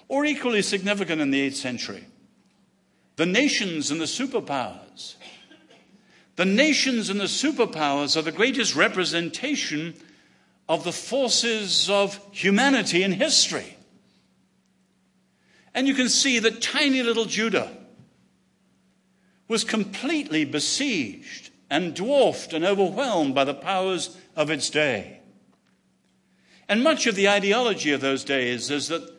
[0.08, 2.06] Or equally significant in the 8th century,
[3.16, 5.16] the nations and the superpowers
[6.38, 9.96] the nations and the superpowers are the greatest representation
[10.70, 13.78] of the forces of humanity in history.
[15.74, 17.72] And you can see that tiny little Judah
[19.48, 25.20] was completely besieged and dwarfed and overwhelmed by the powers of its day.
[26.68, 29.10] And much of the ideology of those days is that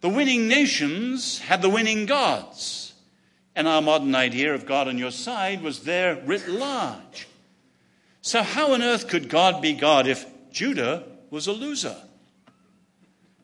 [0.00, 2.92] the winning nations had the winning gods.
[3.56, 7.28] And our modern idea of God on your side was there writ large.
[8.20, 11.96] So, how on earth could God be God if Judah was a loser?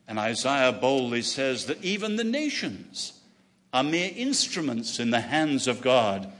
[0.07, 3.19] And Isaiah boldly says that even the nations
[3.73, 6.31] are mere instruments in the hands of God.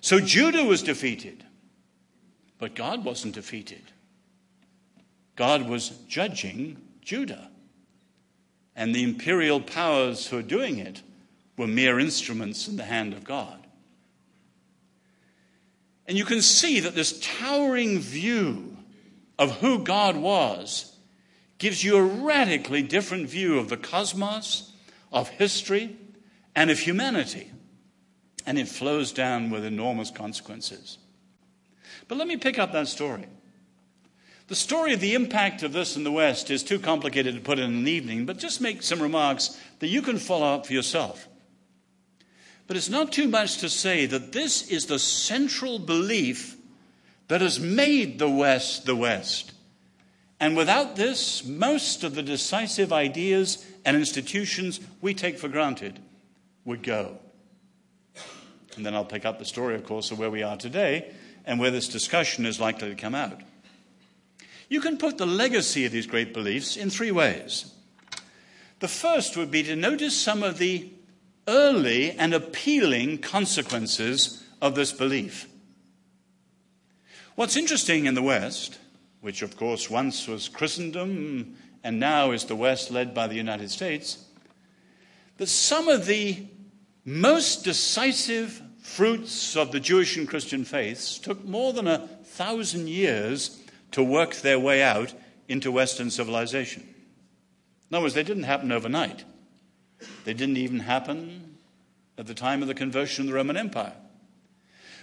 [0.00, 1.44] So, Judah was defeated,
[2.58, 3.82] but God wasn't defeated.
[5.34, 7.50] God was judging Judah.
[8.76, 11.02] And the imperial powers who are doing it
[11.56, 13.66] were mere instruments in the hand of God.
[16.06, 18.71] And you can see that this towering view
[19.38, 20.96] of who God was
[21.58, 24.72] gives you a radically different view of the cosmos,
[25.12, 25.96] of history,
[26.56, 27.50] and of humanity.
[28.44, 30.98] And it flows down with enormous consequences.
[32.08, 33.26] But let me pick up that story.
[34.48, 37.58] The story of the impact of this in the West is too complicated to put
[37.58, 41.28] in an evening, but just make some remarks that you can follow up for yourself.
[42.66, 46.56] But it's not too much to say that this is the central belief
[47.32, 49.52] that has made the West the West.
[50.38, 55.98] And without this, most of the decisive ideas and institutions we take for granted
[56.66, 57.16] would go.
[58.76, 61.10] And then I'll pick up the story, of course, of where we are today
[61.46, 63.40] and where this discussion is likely to come out.
[64.68, 67.72] You can put the legacy of these great beliefs in three ways.
[68.80, 70.90] The first would be to notice some of the
[71.48, 75.48] early and appealing consequences of this belief.
[77.34, 78.78] What's interesting in the West,
[79.22, 83.70] which of course once was Christendom and now is the West led by the United
[83.70, 84.26] States,
[85.38, 86.46] that some of the
[87.06, 93.58] most decisive fruits of the Jewish and Christian faiths took more than a thousand years
[93.92, 95.14] to work their way out
[95.48, 96.86] into Western civilization.
[97.90, 99.24] In other words, they didn't happen overnight.
[100.24, 101.56] They didn't even happen
[102.18, 103.94] at the time of the conversion of the Roman Empire.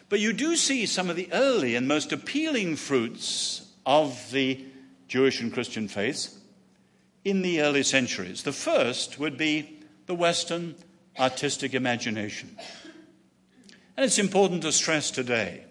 [0.10, 4.66] But you do see some of the early and most appealing fruits of the
[5.08, 6.36] Jewish and Christian faith
[7.24, 8.44] in the early centuries.
[8.44, 10.76] The first would be the Western
[11.20, 12.56] artistic imagination.
[13.96, 15.66] And it's important to stress today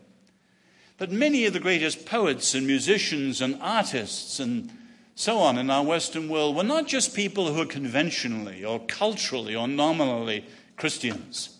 [0.98, 4.70] that many of the greatest poets and musicians and artists and
[5.14, 9.56] so on in our Western world were not just people who were conventionally or culturally
[9.56, 10.44] or nominally
[10.76, 11.57] Christians,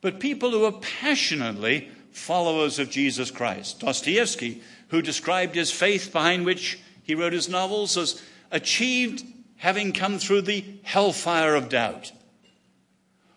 [0.00, 3.80] but people who were passionately followers of Jesus Christ.
[3.80, 9.24] Dostoevsky, who described his faith behind which he wrote his novels as achieved
[9.56, 12.12] having come through the hellfire of doubt.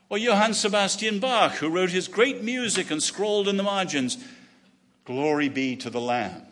[0.09, 4.18] Or Johann Sebastian Bach, who wrote his great music and scrawled in the margins,
[5.05, 6.43] Glory be to the Lamb.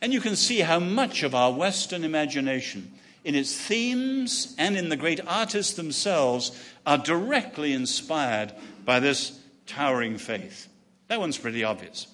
[0.00, 2.92] And you can see how much of our Western imagination,
[3.24, 6.50] in its themes and in the great artists themselves,
[6.84, 8.52] are directly inspired
[8.84, 10.68] by this towering faith.
[11.08, 12.06] That one's pretty obvious.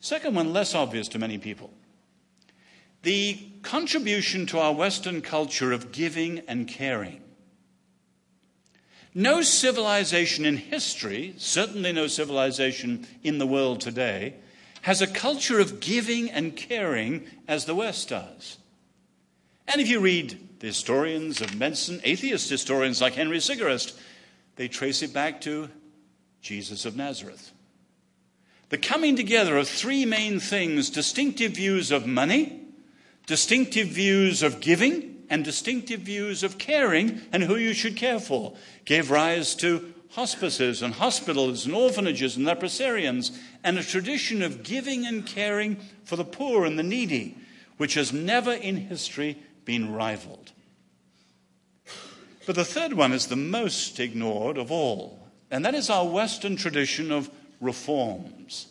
[0.00, 1.70] Second one, less obvious to many people.
[3.02, 7.22] The contribution to our Western culture of giving and caring.
[9.14, 14.34] No civilization in history, certainly no civilization in the world today,
[14.82, 18.58] has a culture of giving and caring as the West does.
[19.66, 23.98] And if you read the historians of medicine, atheist historians like Henry Sigerist,
[24.56, 25.68] they trace it back to
[26.40, 27.52] Jesus of Nazareth.
[28.68, 32.60] The coming together of three main things distinctive views of money,
[33.26, 38.54] distinctive views of giving, and distinctive views of caring and who you should care for
[38.84, 45.06] gave rise to hospices and hospitals and orphanages and leprosariums and a tradition of giving
[45.06, 47.36] and caring for the poor and the needy,
[47.78, 50.43] which has never in history been rivaled.
[52.46, 56.56] But the third one is the most ignored of all, and that is our Western
[56.56, 57.30] tradition of
[57.60, 58.66] reforms.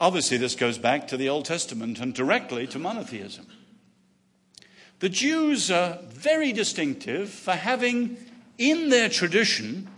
[0.00, 3.46] Obviously, this goes back to the Old Testament and directly to monotheism.
[4.98, 8.16] The Jews are very distinctive for having
[8.58, 9.88] in their tradition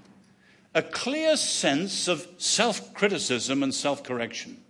[0.75, 4.63] a clear sense of self criticism and self correction.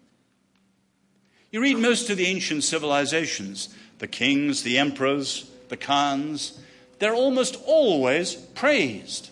[1.50, 6.60] You read most of the ancient civilizations, the kings, the emperors, the khans,
[6.98, 9.30] they're almost always praised.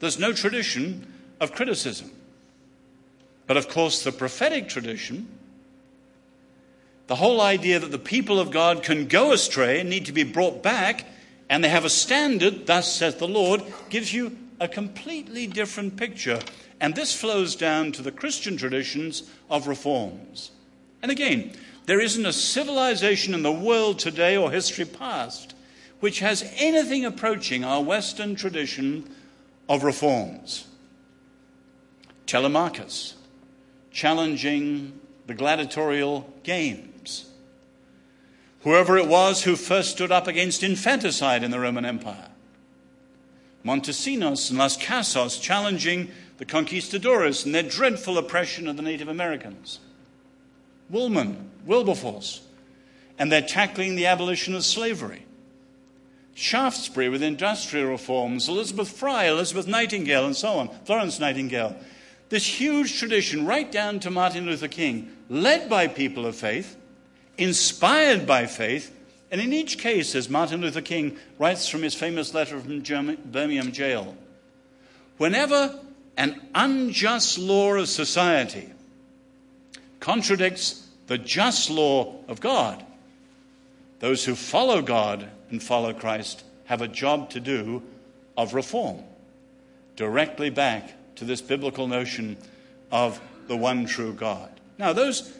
[0.00, 2.10] There's no tradition of criticism.
[3.46, 5.28] But of course, the prophetic tradition,
[7.06, 10.22] the whole idea that the people of God can go astray and need to be
[10.22, 11.06] brought back,
[11.48, 16.40] and they have a standard, thus says the Lord, gives you a completely different picture.
[16.80, 20.50] And this flows down to the Christian traditions of reforms.
[21.02, 21.52] And again,
[21.86, 25.54] there isn't a civilization in the world today or history past
[26.00, 29.08] which has anything approaching our Western tradition
[29.68, 30.66] of reforms.
[32.26, 33.14] Telemachus,
[33.90, 37.30] challenging the gladiatorial games.
[38.62, 42.28] Whoever it was who first stood up against infanticide in the Roman Empire.
[43.64, 49.80] Montesinos and Las Casas challenging the conquistadores and their dreadful oppression of the Native Americans.
[50.88, 52.40] Woolman, Wilberforce,
[53.18, 55.24] and their tackling the abolition of slavery.
[56.38, 61.74] Shaftesbury with industrial reforms, Elizabeth Fry, Elizabeth Nightingale, and so on, Florence Nightingale.
[62.28, 66.76] This huge tradition, right down to Martin Luther King, led by people of faith,
[67.38, 68.94] inspired by faith,
[69.32, 73.72] and in each case, as Martin Luther King writes from his famous letter from Birmingham
[73.72, 74.16] jail,
[75.16, 75.80] whenever
[76.16, 78.70] an unjust law of society
[79.98, 82.86] contradicts the just law of God,
[83.98, 87.82] those who follow God and follow Christ have a job to do
[88.36, 89.02] of reform,
[89.96, 92.36] directly back to this biblical notion
[92.92, 94.50] of the one true God.
[94.78, 95.32] Now, those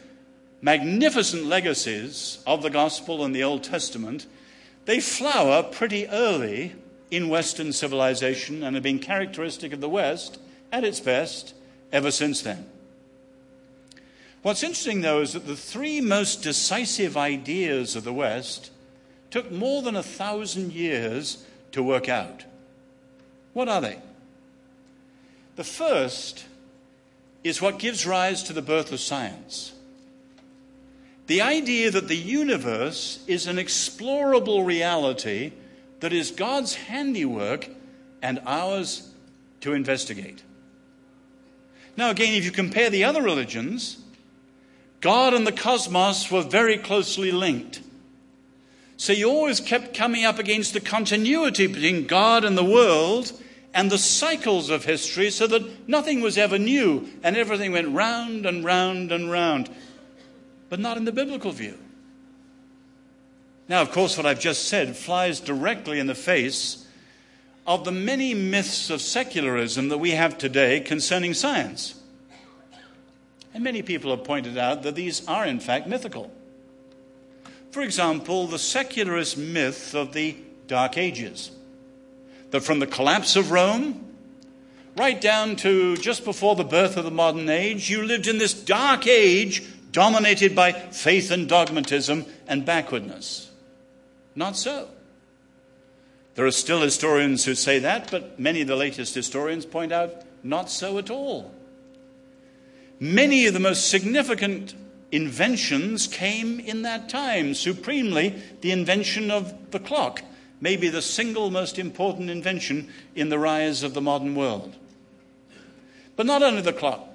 [0.61, 4.25] magnificent legacies of the gospel and the Old Testament,
[4.85, 6.75] they flower pretty early
[7.11, 10.39] in Western civilization and have been characteristic of the West
[10.71, 11.53] at its best
[11.91, 12.65] ever since then.
[14.41, 18.71] What's interesting, though, is that the three most decisive ideas of the West
[19.31, 22.45] took more than a thousand years to work out.
[23.53, 23.99] What are they?
[25.55, 26.45] The first
[27.43, 29.73] is what gives rise to the birth of science.
[31.27, 35.51] The idea that the universe is an explorable reality
[35.99, 37.69] that is God's handiwork
[38.21, 39.11] and ours
[39.61, 40.41] to investigate.
[41.95, 43.97] Now, again, if you compare the other religions,
[45.01, 47.81] God and the cosmos were very closely linked.
[48.99, 53.31] So you always kept coming up against the continuity between God and the world
[53.73, 58.45] and the cycles of history so that nothing was ever new and everything went round
[58.45, 59.69] and round and round,
[60.67, 61.77] but not in the biblical view.
[63.69, 66.85] Now, of course, what I've just said flies directly in the face
[67.65, 71.95] of the many myths of secularism that we have today concerning science.
[73.53, 76.33] And many people have pointed out that these are, in fact, mythical.
[77.71, 80.35] For example, the secularist myth of the
[80.67, 81.51] Dark Ages.
[82.51, 84.15] That from the collapse of Rome,
[84.95, 88.53] right down to just before the birth of the modern age, you lived in this
[88.53, 93.51] dark age dominated by faith and dogmatism and backwardness.
[94.35, 94.87] Not so.
[96.35, 100.23] There are still historians who say that, but many of the latest historians point out
[100.43, 101.51] not so at all.
[102.99, 104.73] Many of the most significant
[105.11, 107.53] inventions came in that time.
[107.53, 110.21] Supremely, the invention of the clock,
[110.61, 114.75] maybe the single most important invention in the rise of the modern world.
[116.15, 117.07] But not only the clock,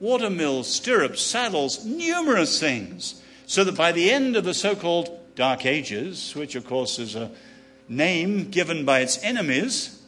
[0.00, 5.66] watermills, stirrups, saddles, numerous things, so that by the end of the so called Dark
[5.66, 7.30] Ages, which of course is a
[7.88, 10.02] name given by its enemies,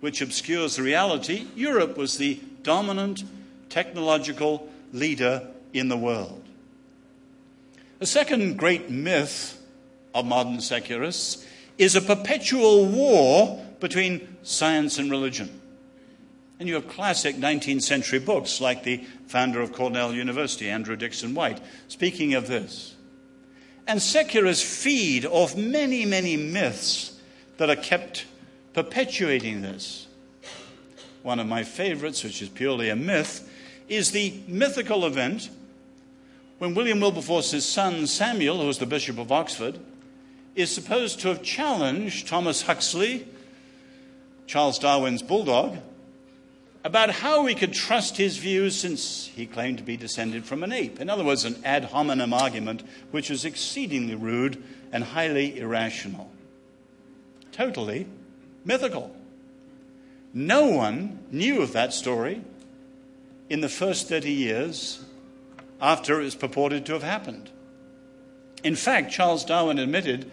[0.00, 3.22] which obscures the reality, Europe was the dominant
[3.68, 6.42] technological leader in the world.
[8.00, 9.60] The second great myth
[10.14, 11.46] of modern secularists
[11.76, 15.60] is a perpetual war between science and religion.
[16.58, 21.34] And you have classic 19th century books like the founder of Cornell University, Andrew Dickson
[21.34, 22.96] White, speaking of this.
[23.86, 27.20] And secularists feed off many, many myths
[27.58, 28.24] that are kept
[28.72, 30.06] perpetuating this.
[31.22, 33.46] One of my favorites, which is purely a myth,
[33.88, 35.50] is the mythical event
[36.60, 39.78] when William Wilberforce's son Samuel, who was the Bishop of Oxford,
[40.54, 43.26] is supposed to have challenged Thomas Huxley,
[44.46, 45.78] Charles Darwin's bulldog,
[46.84, 50.70] about how we could trust his views since he claimed to be descended from an
[50.70, 51.00] ape.
[51.00, 56.30] In other words, an ad hominem argument which is exceedingly rude and highly irrational.
[57.52, 58.06] Totally
[58.66, 59.16] mythical.
[60.34, 62.42] No one knew of that story
[63.48, 65.06] in the first 30 years
[65.80, 67.50] after it was purported to have happened.
[68.62, 70.30] In fact, Charles Darwin admitted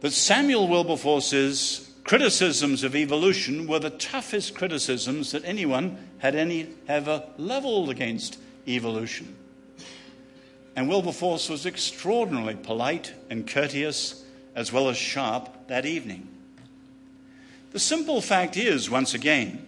[0.00, 7.24] that Samuel Wilberforce's criticisms of evolution were the toughest criticisms that anyone had any, ever
[7.36, 9.34] leveled against evolution.
[10.76, 14.22] And Wilberforce was extraordinarily polite and courteous,
[14.54, 16.28] as well as sharp, that evening.
[17.72, 19.66] The simple fact is, once again,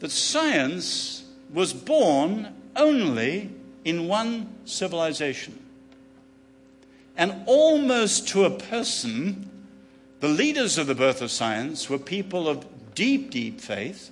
[0.00, 3.50] that science was born only
[3.86, 5.56] in one civilization.
[7.16, 9.48] And almost to a person,
[10.18, 12.66] the leaders of the birth of science were people of
[12.96, 14.10] deep, deep faith,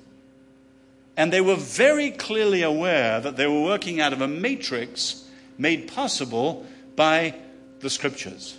[1.16, 5.89] and they were very clearly aware that they were working out of a matrix made
[5.93, 6.64] possible
[6.95, 7.35] by
[7.81, 8.57] the scriptures.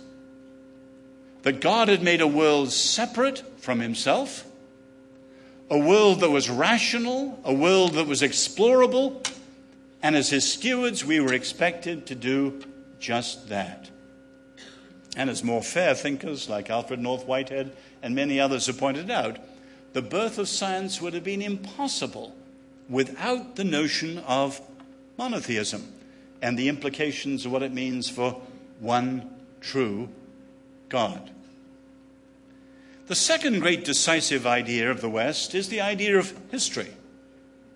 [1.42, 4.44] That God had made a world separate from himself,
[5.70, 9.26] a world that was rational, a world that was explorable,
[10.06, 12.62] and as his stewards, we were expected to do
[13.00, 13.90] just that.
[15.16, 19.36] And as more fair thinkers like Alfred North Whitehead and many others have pointed out,
[19.94, 22.36] the birth of science would have been impossible
[22.88, 24.60] without the notion of
[25.18, 25.92] monotheism
[26.40, 28.40] and the implications of what it means for
[28.78, 29.28] one
[29.60, 30.08] true
[30.88, 31.32] God.
[33.08, 36.92] The second great decisive idea of the West is the idea of history.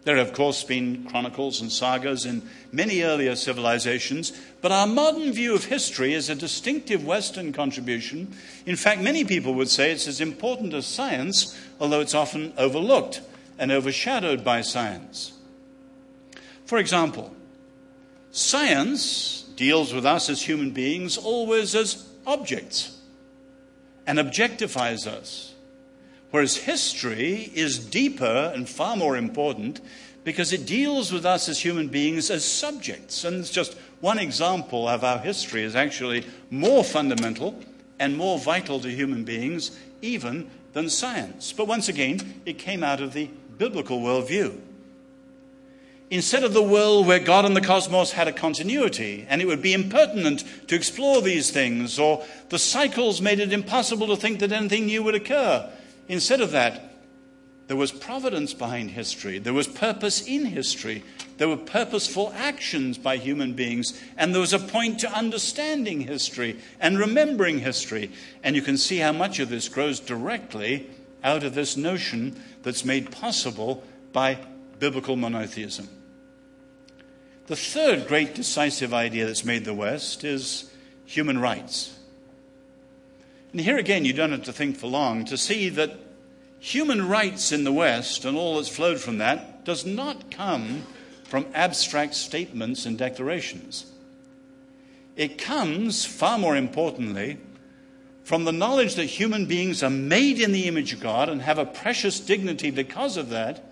[0.05, 2.42] There have, of course, been chronicles and sagas in
[2.72, 4.32] many earlier civilizations,
[4.62, 8.34] but our modern view of history is a distinctive Western contribution.
[8.64, 13.20] In fact, many people would say it's as important as science, although it's often overlooked
[13.59, 15.32] and overshadowed by science.
[16.64, 17.34] For example,
[18.30, 22.96] science deals with us as human beings always as objects
[24.07, 25.49] and objectifies us.
[26.31, 29.81] Whereas history is deeper and far more important
[30.22, 33.24] because it deals with us as human beings as subjects.
[33.24, 37.59] And it's just one example of how history is actually more fundamental
[37.99, 41.53] and more vital to human beings even than science.
[41.53, 43.28] But once again, it came out of the
[43.59, 44.59] biblical worldview.
[46.11, 49.62] Instead of the world where God and the cosmos had a continuity, and it would
[49.62, 54.51] be impertinent to explore these things, or the cycles made it impossible to think that
[54.51, 55.70] anything new would occur,
[56.11, 56.93] Instead of that,
[57.69, 59.39] there was providence behind history.
[59.39, 61.05] There was purpose in history.
[61.39, 63.97] There were purposeful actions by human beings.
[64.17, 68.11] And there was a point to understanding history and remembering history.
[68.43, 70.91] And you can see how much of this grows directly
[71.23, 74.39] out of this notion that's made possible by
[74.81, 75.89] biblical monotheism.
[77.47, 80.73] The third great decisive idea that's made the West is
[81.05, 81.99] human rights.
[83.53, 85.98] And here again, you don't have to think for long to see that
[86.61, 90.84] human rights in the West and all that's flowed from that does not come
[91.24, 93.90] from abstract statements and declarations.
[95.16, 97.38] It comes, far more importantly,
[98.24, 101.59] from the knowledge that human beings are made in the image of God and have
[101.59, 103.64] a precious dignity because of that.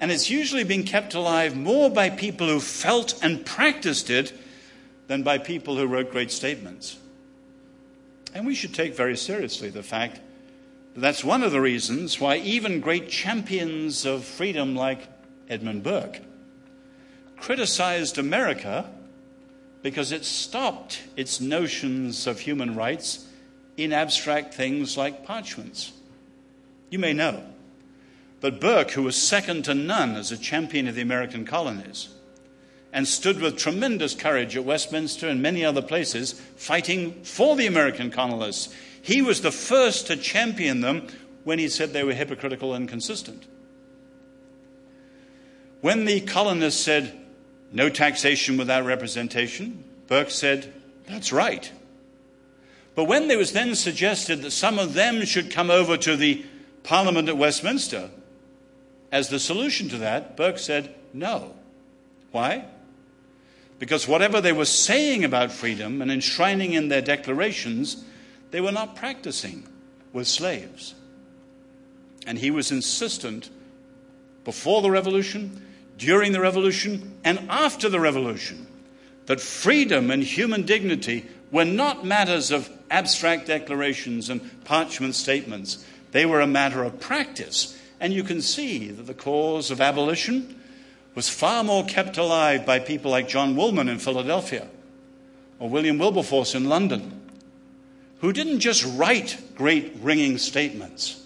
[0.00, 4.32] And it's usually been kept alive more by people who felt and practiced it
[5.08, 6.96] than by people who wrote great statements.
[8.34, 10.20] And we should take very seriously the fact
[10.94, 15.08] that that's one of the reasons why even great champions of freedom like
[15.48, 16.20] Edmund Burke
[17.36, 18.90] criticized America
[19.82, 23.26] because it stopped its notions of human rights
[23.76, 25.92] in abstract things like parchments.
[26.90, 27.42] You may know.
[28.40, 32.08] But Burke, who was second to none as a champion of the American colonies,
[32.92, 38.10] and stood with tremendous courage at Westminster and many other places fighting for the American
[38.10, 38.74] colonists.
[39.02, 41.06] He was the first to champion them
[41.44, 43.46] when he said they were hypocritical and inconsistent.
[45.80, 47.18] When the colonists said,
[47.72, 50.72] no taxation without representation, Burke said,
[51.06, 51.70] that's right.
[52.94, 56.44] But when there was then suggested that some of them should come over to the
[56.82, 58.10] Parliament at Westminster
[59.12, 61.54] as the solution to that, Burke said, no.
[62.32, 62.64] Why?
[63.80, 68.04] Because whatever they were saying about freedom and enshrining in their declarations,
[68.52, 69.66] they were not practicing
[70.12, 70.94] with slaves.
[72.26, 73.48] And he was insistent
[74.44, 75.66] before the revolution,
[75.96, 78.66] during the revolution, and after the revolution
[79.26, 85.84] that freedom and human dignity were not matters of abstract declarations and parchment statements.
[86.10, 87.78] They were a matter of practice.
[87.98, 90.59] And you can see that the cause of abolition
[91.14, 94.66] was far more kept alive by people like John Woolman in Philadelphia
[95.58, 97.20] or William Wilberforce in London,
[98.20, 101.22] who didn't just write great ringing statements,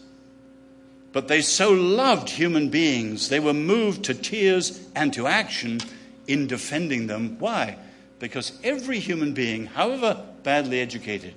[1.12, 5.80] but they so loved human beings, they were moved to tears and to action
[6.26, 7.36] in defending them.
[7.38, 7.76] Why?
[8.18, 11.34] Because every human being, however badly educated,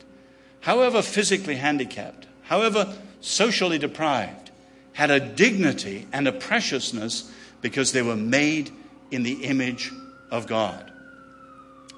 [0.61, 4.51] however physically handicapped, however socially deprived,
[4.93, 7.31] had a dignity and a preciousness
[7.61, 8.71] because they were made
[9.11, 9.91] in the image
[10.31, 10.91] of God.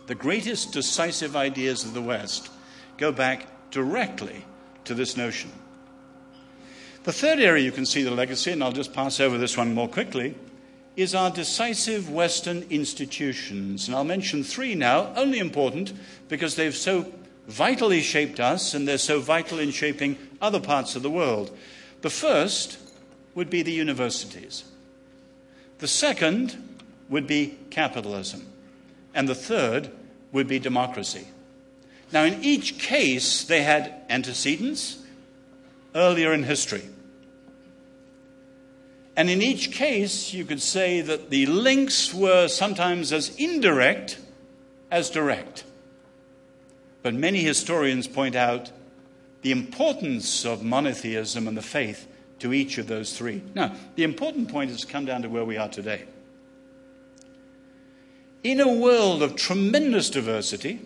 [0.07, 2.49] The greatest decisive ideas of the West
[2.97, 4.45] go back directly
[4.85, 5.51] to this notion.
[7.03, 9.73] The third area you can see the legacy, and I'll just pass over this one
[9.73, 10.35] more quickly,
[10.95, 13.87] is our decisive Western institutions.
[13.87, 15.93] And I'll mention three now, only important
[16.27, 17.11] because they've so
[17.47, 21.55] vitally shaped us and they're so vital in shaping other parts of the world.
[22.01, 22.77] The first
[23.33, 24.65] would be the universities.
[25.79, 26.55] The second
[27.09, 28.45] would be capitalism.
[29.13, 29.91] And the third
[30.31, 31.25] would be democracy.
[32.11, 34.97] Now, in each case, they had antecedents
[35.95, 36.83] earlier in history.
[39.15, 44.19] And in each case, you could say that the links were sometimes as indirect
[44.91, 45.63] as direct.
[47.03, 48.71] But many historians point out
[49.41, 52.07] the importance of monotheism and the faith
[52.39, 53.41] to each of those three.
[53.53, 56.03] Now, the important point is to come down to where we are today.
[58.43, 60.79] In a world of tremendous diversity,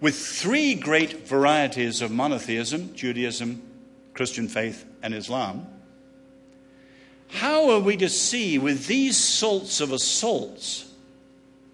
[0.00, 3.62] with three great varieties of monotheism Judaism,
[4.14, 5.66] Christian faith, and Islam
[7.28, 10.86] how are we to see with these sorts of assaults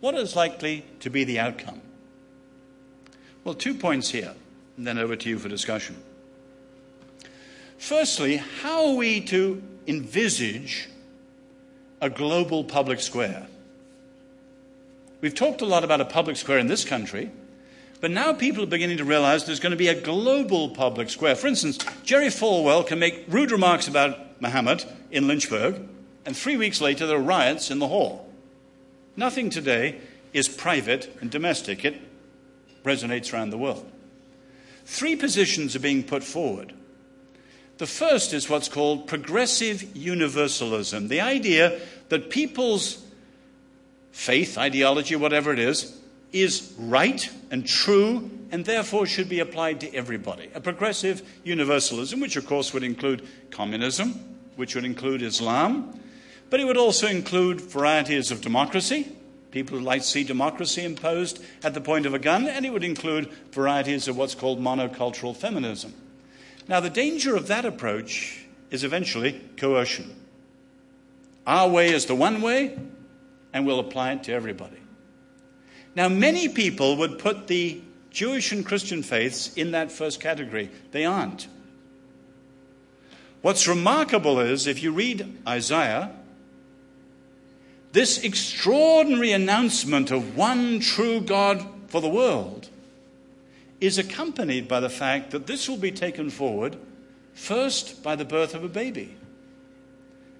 [0.00, 1.80] what is likely to be the outcome?
[3.44, 4.34] Well, two points here,
[4.76, 5.96] and then over to you for discussion.
[7.78, 10.88] Firstly, how are we to envisage
[12.00, 13.46] a global public square?
[15.20, 17.30] We've talked a lot about a public square in this country,
[18.00, 21.34] but now people are beginning to realize there's going to be a global public square.
[21.34, 25.80] For instance, Jerry Falwell can make rude remarks about Muhammad in Lynchburg,
[26.26, 28.30] and three weeks later there are riots in the hall.
[29.16, 30.00] Nothing today
[30.32, 32.00] is private and domestic, it
[32.84, 33.90] resonates around the world.
[34.84, 36.74] Three positions are being put forward.
[37.78, 43.04] The first is what's called progressive universalism the idea that people's
[44.12, 45.98] faith, ideology, whatever it is,
[46.32, 50.48] is right and true and therefore should be applied to everybody.
[50.54, 54.12] A progressive universalism, which of course would include communism,
[54.54, 56.00] which would include Islam,
[56.50, 59.08] but it would also include varieties of democracy,
[59.50, 62.72] people who like to see democracy imposed at the point of a gun, and it
[62.72, 65.92] would include varieties of what's called monocultural feminism.
[66.66, 70.14] Now, the danger of that approach is eventually coercion.
[71.46, 72.78] Our way is the one way,
[73.52, 74.78] and we'll apply it to everybody.
[75.94, 80.70] Now, many people would put the Jewish and Christian faiths in that first category.
[80.92, 81.48] They aren't.
[83.42, 86.12] What's remarkable is if you read Isaiah,
[87.92, 92.70] this extraordinary announcement of one true God for the world
[93.86, 96.76] is accompanied by the fact that this will be taken forward
[97.34, 99.16] first by the birth of a baby,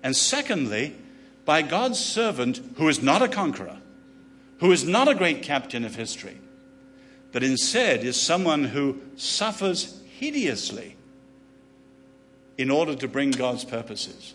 [0.03, 0.95] and secondly,
[1.45, 3.79] by God's servant who is not a conqueror,
[4.61, 6.39] who is not a great captain of history,
[7.33, 10.97] but instead is someone who suffers hideously
[12.57, 14.35] in order to bring God's purposes.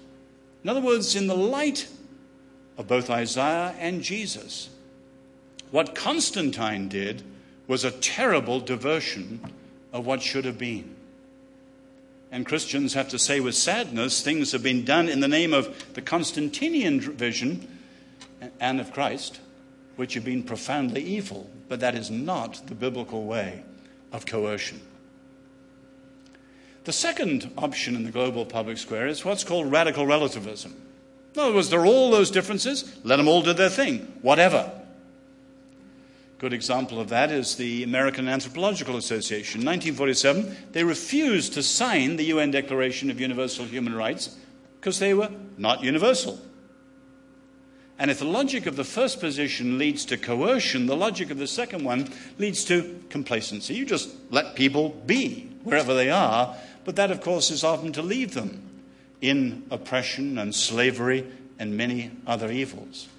[0.64, 1.88] In other words, in the light
[2.78, 4.70] of both Isaiah and Jesus,
[5.72, 7.24] what Constantine did
[7.70, 9.40] was a terrible diversion
[9.94, 10.96] of what should have been.
[12.32, 15.94] And Christians have to say with sadness, things have been done in the name of
[15.94, 17.68] the Constantinian vision
[18.60, 19.40] and of Christ
[19.98, 23.64] which have been profoundly evil, but that is not the biblical way
[24.14, 24.80] of coercion.
[26.86, 30.74] The second option in the global public square is what's called radical relativism.
[31.36, 34.72] In other words, there are all those differences, let them all do their thing, whatever.
[36.40, 39.60] A good example of that is the American Anthropological Association.
[39.60, 44.38] In 1947, they refused to sign the UN Declaration of Universal Human Rights
[44.80, 46.40] because they were not universal.
[47.98, 51.46] And if the logic of the first position leads to coercion, the logic of the
[51.46, 53.74] second one leads to complacency.
[53.74, 58.02] You just let people be wherever they are, but that, of course, is often to
[58.02, 58.64] leave them
[59.20, 61.28] in oppression and slavery
[61.60, 63.10] and many other evils.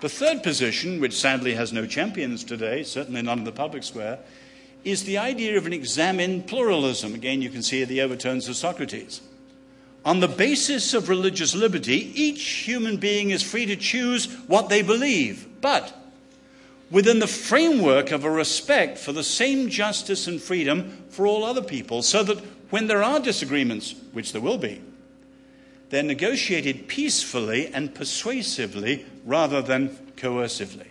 [0.00, 4.20] The third position, which sadly has no champions today, certainly not in the public square,
[4.84, 7.14] is the idea of an examined pluralism.
[7.14, 9.20] Again, you can see the overtones of Socrates.
[10.04, 14.82] On the basis of religious liberty, each human being is free to choose what they
[14.82, 15.92] believe, but
[16.90, 21.60] within the framework of a respect for the same justice and freedom for all other
[21.60, 22.38] people, so that
[22.70, 24.80] when there are disagreements, which there will be,
[25.90, 30.86] they're negotiated peacefully and persuasively rather than coercively.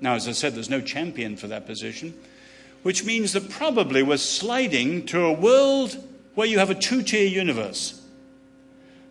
[0.00, 2.14] Now, as I said, there's no champion for that position,
[2.82, 5.96] which means that probably we're sliding to a world
[6.34, 8.02] where you have a two tier universe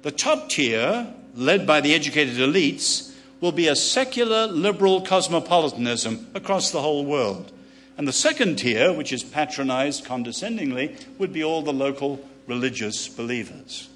[0.01, 6.71] the top tier, led by the educated elites, will be a secular liberal cosmopolitanism across
[6.71, 7.51] the whole world.
[7.97, 13.89] And the second tier, which is patronized condescendingly, would be all the local religious believers,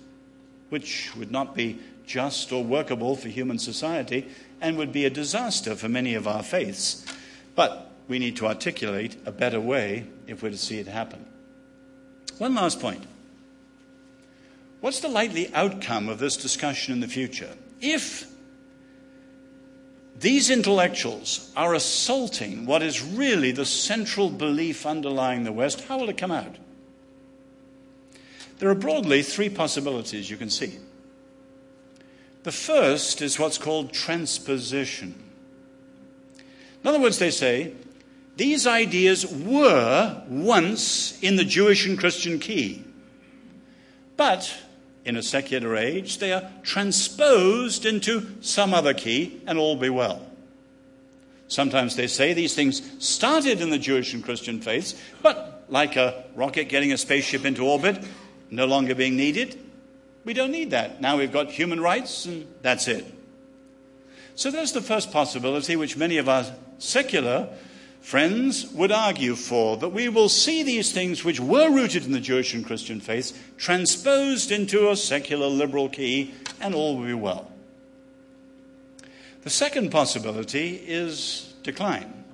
[0.69, 4.27] which would not be just or workable for human society
[4.61, 7.05] and would be a disaster for many of our faiths.
[7.55, 11.25] But we need to articulate a better way if we're to see it happen.
[12.37, 13.03] One last point.
[14.81, 17.49] What's the likely outcome of this discussion in the future?
[17.81, 18.27] If
[20.19, 26.09] these intellectuals are assaulting what is really the central belief underlying the West, how will
[26.09, 26.55] it come out?
[28.59, 30.79] There are broadly three possibilities you can see.
[32.43, 35.15] The first is what's called transposition.
[36.83, 37.73] In other words, they say,
[38.37, 42.83] these ideas were once in the Jewish and Christian key,
[44.17, 44.53] but
[45.05, 50.25] in a secular age, they are transposed into some other key and all be well.
[51.47, 56.25] Sometimes they say these things started in the Jewish and Christian faiths, but like a
[56.35, 58.03] rocket getting a spaceship into orbit,
[58.49, 59.59] no longer being needed,
[60.23, 61.01] we don't need that.
[61.01, 63.05] Now we've got human rights and that's it.
[64.35, 66.45] So there's the first possibility, which many of our
[66.77, 67.49] secular
[68.01, 72.19] friends would argue for that we will see these things which were rooted in the
[72.19, 77.51] Jewish and Christian faiths transposed into a secular liberal key and all will be well.
[79.43, 82.25] The second possibility is decline.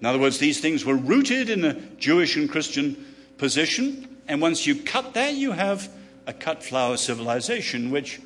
[0.00, 3.04] In other words, these things were rooted in a Jewish and Christian
[3.38, 5.88] position, and once you cut that, you have
[6.26, 8.20] a cut flower civilization which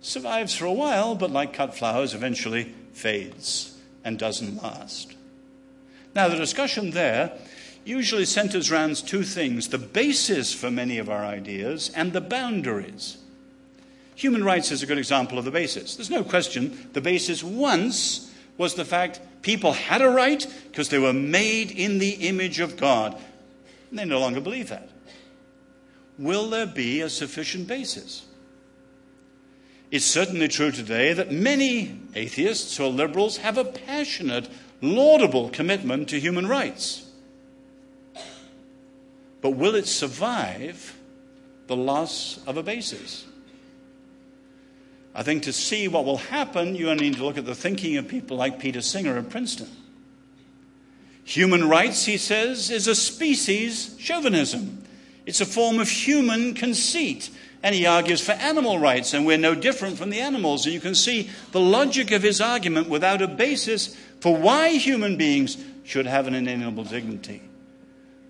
[0.00, 5.14] survives for a while, but like cut flowers, eventually fades and doesn't last.
[6.14, 7.32] Now, the discussion there
[7.84, 13.16] usually centers around two things the basis for many of our ideas and the boundaries.
[14.14, 15.96] Human rights is a good example of the basis.
[15.96, 20.98] There's no question the basis once was the fact people had a right because they
[20.98, 23.18] were made in the image of God.
[23.90, 24.88] And they no longer believe that.
[26.22, 28.24] Will there be a sufficient basis?
[29.90, 34.48] It's certainly true today that many atheists or liberals have a passionate
[34.80, 37.10] laudable commitment to human rights.
[39.40, 40.96] But will it survive
[41.66, 43.26] the loss of a basis?
[45.16, 47.96] I think to see what will happen, you only need to look at the thinking
[47.96, 49.68] of people like Peter Singer of Princeton.
[51.24, 54.81] Human rights, he says, is a species chauvinism.
[55.26, 57.30] It's a form of human conceit.
[57.62, 60.64] And he argues for animal rights, and we're no different from the animals.
[60.66, 65.16] And you can see the logic of his argument without a basis for why human
[65.16, 67.42] beings should have an inalienable dignity.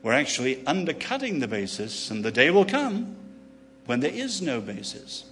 [0.03, 3.17] We're actually undercutting the basis, and the day will come
[3.87, 5.25] when there is no basis.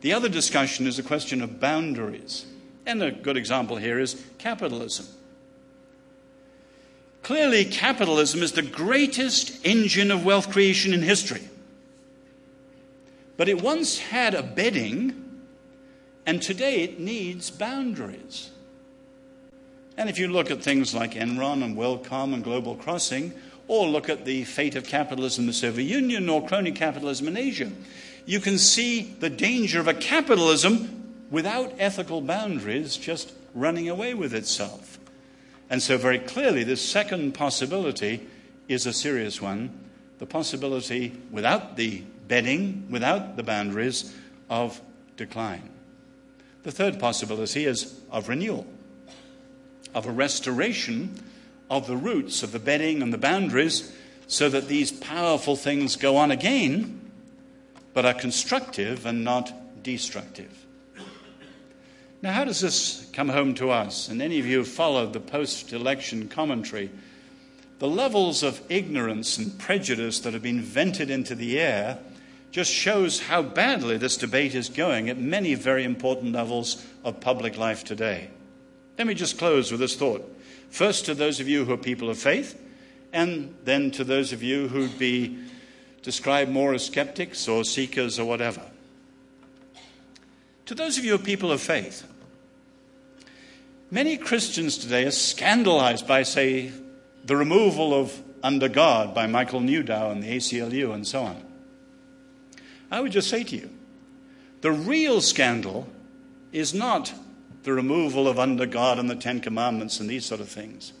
[0.00, 2.46] The other discussion is a question of boundaries.
[2.86, 5.06] And a good example here is capitalism.
[7.22, 11.42] Clearly, capitalism is the greatest engine of wealth creation in history.
[13.36, 15.40] But it once had a bedding,
[16.26, 18.50] and today it needs boundaries.
[19.96, 23.34] And if you look at things like Enron and WorldCom and Global Crossing,
[23.68, 27.36] or look at the fate of capitalism in the Soviet Union or crony capitalism in
[27.36, 27.70] Asia,
[28.26, 34.34] you can see the danger of a capitalism without ethical boundaries just running away with
[34.34, 34.99] itself.
[35.70, 38.26] And so, very clearly, this second possibility
[38.68, 39.70] is a serious one
[40.18, 44.14] the possibility, without the bedding, without the boundaries,
[44.50, 44.78] of
[45.16, 45.70] decline.
[46.62, 48.66] The third possibility is of renewal,
[49.94, 51.24] of a restoration
[51.70, 53.90] of the roots of the bedding and the boundaries
[54.26, 57.10] so that these powerful things go on again,
[57.94, 60.66] but are constructive and not destructive.
[62.22, 64.08] Now, how does this come home to us?
[64.08, 66.90] And any of you who followed the post election commentary,
[67.78, 71.98] the levels of ignorance and prejudice that have been vented into the air
[72.50, 77.56] just shows how badly this debate is going at many very important levels of public
[77.56, 78.28] life today.
[78.98, 80.22] Let me just close with this thought.
[80.68, 82.60] First, to those of you who are people of faith,
[83.14, 85.38] and then to those of you who'd be
[86.02, 88.62] described more as skeptics or seekers or whatever.
[90.66, 92.06] To those of you who are people of faith,
[93.90, 96.72] many Christians today are scandalized by, say,
[97.24, 101.44] the removal of Under God by Michael Newdow and the ACLU and so on.
[102.90, 103.70] I would just say to you
[104.62, 105.88] the real scandal
[106.52, 107.12] is not
[107.62, 110.92] the removal of under God and the Ten Commandments and these sort of things.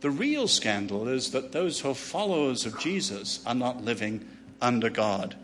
[0.00, 4.28] The real scandal is that those who are followers of Jesus are not living
[4.60, 5.34] under God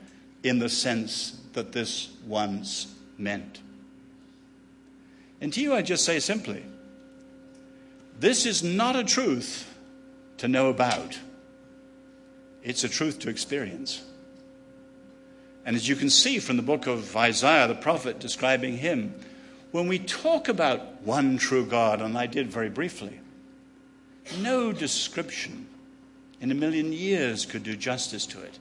[0.43, 3.61] in the sense that this once meant.
[5.43, 6.63] And to you, I just say simply
[8.19, 9.69] this is not a truth
[10.39, 11.19] to know about,
[12.63, 14.03] it's a truth to experience.
[15.67, 19.15] And as you can see from the book of Isaiah, the prophet describing him,
[19.73, 23.19] when we talk about one true God, and I did very briefly,
[24.39, 25.67] no description
[26.41, 28.59] in a million years could do justice to it.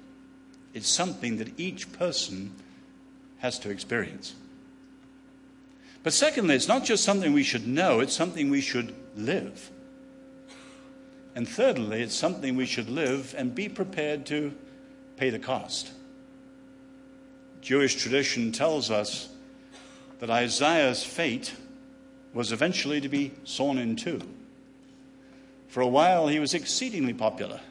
[0.73, 2.53] It's something that each person
[3.39, 4.35] has to experience.
[6.03, 9.69] But secondly, it's not just something we should know, it's something we should live.
[11.35, 14.53] And thirdly, it's something we should live and be prepared to
[15.15, 15.91] pay the cost.
[17.61, 19.29] Jewish tradition tells us
[20.19, 21.53] that Isaiah's fate
[22.33, 24.21] was eventually to be sawn in two.
[25.67, 27.61] For a while, he was exceedingly popular.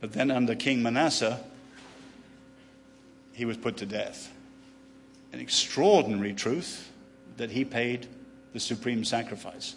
[0.00, 1.40] But then, under King Manasseh,
[3.32, 4.33] he was put to death.
[5.34, 6.92] An extraordinary truth
[7.38, 8.06] that he paid
[8.52, 9.74] the supreme sacrifice.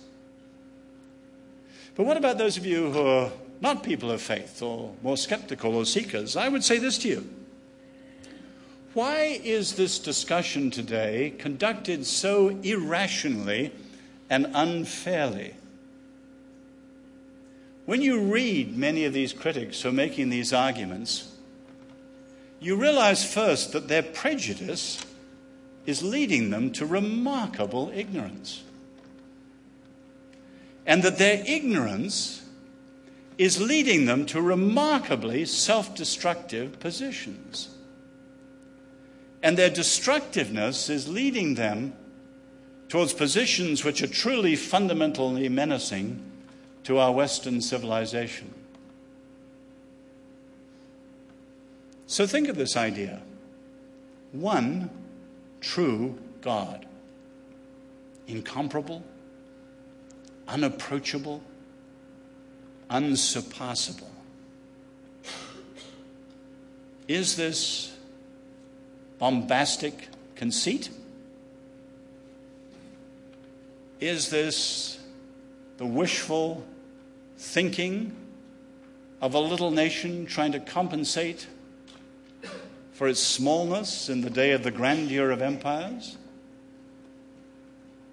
[1.95, 5.76] But what about those of you who are not people of faith or more skeptical
[5.76, 6.38] or seekers?
[6.38, 7.30] I would say this to you
[8.93, 13.72] why is this discussion today conducted so irrationally
[14.30, 15.55] and unfairly?
[17.88, 21.32] When you read many of these critics who are making these arguments,
[22.60, 25.03] you realize first that their prejudice
[25.88, 28.62] is leading them to remarkable ignorance.
[30.86, 32.44] And that their ignorance
[33.38, 37.70] is leading them to remarkably self destructive positions.
[39.42, 41.94] And their destructiveness is leading them
[42.90, 46.24] towards positions which are truly fundamentally menacing
[46.84, 48.54] to our Western civilization.
[52.08, 53.22] So think of this idea
[54.32, 54.90] one
[55.62, 56.86] true God,
[58.28, 59.03] incomparable,
[60.47, 61.41] unapproachable,
[62.89, 64.12] unsurpassable.
[67.08, 67.95] Is this
[69.18, 70.89] bombastic conceit?
[73.99, 74.99] Is this
[75.78, 76.64] the wishful
[77.38, 78.16] thinking
[79.22, 81.47] of a little nation trying to compensate
[82.98, 86.18] for its smallness in the day of the grandeur of empires?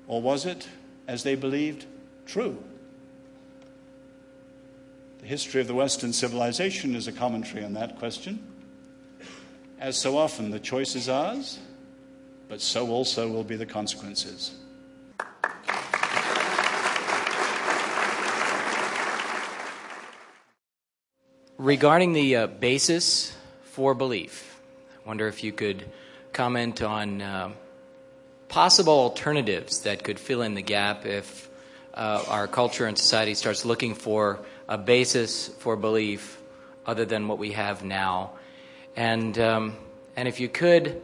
[0.06, 0.68] Or was it,
[1.08, 1.86] as they believed,
[2.26, 2.62] true?
[5.20, 8.46] The history of the Western civilization is a commentary on that question.
[9.80, 11.58] As so often, the choice is ours,
[12.50, 14.52] but so also will be the consequences.
[21.56, 24.53] Regarding the uh, basis for belief,
[25.06, 25.84] wonder if you could
[26.32, 27.50] comment on uh,
[28.48, 31.50] possible alternatives that could fill in the gap if
[31.92, 36.40] uh, our culture and society starts looking for a basis for belief
[36.86, 38.32] other than what we have now.
[38.96, 39.76] And, um,
[40.16, 41.02] and if you could,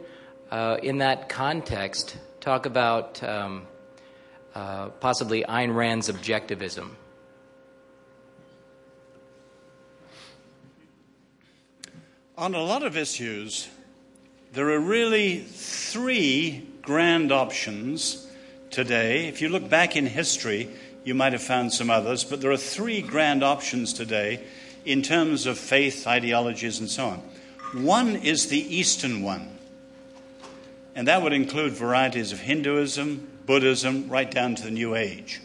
[0.49, 3.67] uh, in that context, talk about um,
[4.55, 6.89] uh, possibly Ayn Rand's objectivism.
[12.37, 13.69] On a lot of issues,
[14.53, 18.27] there are really three grand options
[18.69, 19.27] today.
[19.27, 20.69] If you look back in history,
[21.05, 24.43] you might have found some others, but there are three grand options today
[24.83, 27.17] in terms of faith, ideologies, and so on.
[27.83, 29.57] One is the Eastern one,
[30.95, 35.39] and that would include varieties of Hinduism, Buddhism, right down to the New Age.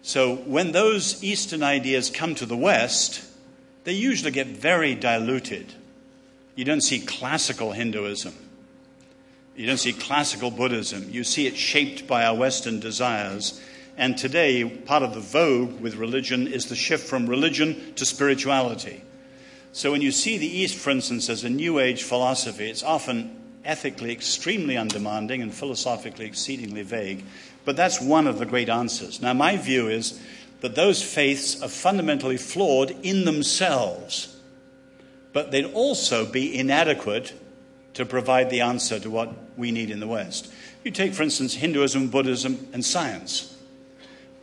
[0.00, 3.22] So when those Eastern ideas come to the West,
[3.84, 5.74] they usually get very diluted.
[6.56, 8.34] You don't see classical Hinduism.
[9.54, 11.08] You don't see classical Buddhism.
[11.10, 13.60] You see it shaped by our Western desires.
[13.96, 19.02] And today, part of the vogue with religion is the shift from religion to spirituality.
[19.72, 23.36] So when you see the East, for instance, as a New Age philosophy, it's often
[23.64, 27.24] ethically extremely undemanding and philosophically exceedingly vague.
[27.64, 29.20] But that's one of the great answers.
[29.20, 30.20] Now, my view is
[30.60, 34.35] that those faiths are fundamentally flawed in themselves,
[35.36, 37.34] but they'd also be inadequate
[37.92, 40.50] to provide the answer to what we need in the West.
[40.82, 43.54] You take, for instance, Hinduism, Buddhism, and science.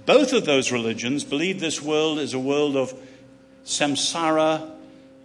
[0.05, 2.93] Both of those religions believe this world is a world of
[3.65, 4.69] samsara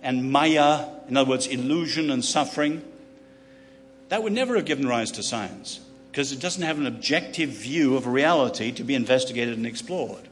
[0.03, 2.83] and maya, in other words, illusion and suffering.
[4.09, 7.95] That would never have given rise to science because it doesn't have an objective view
[7.95, 10.29] of reality to be investigated and explored.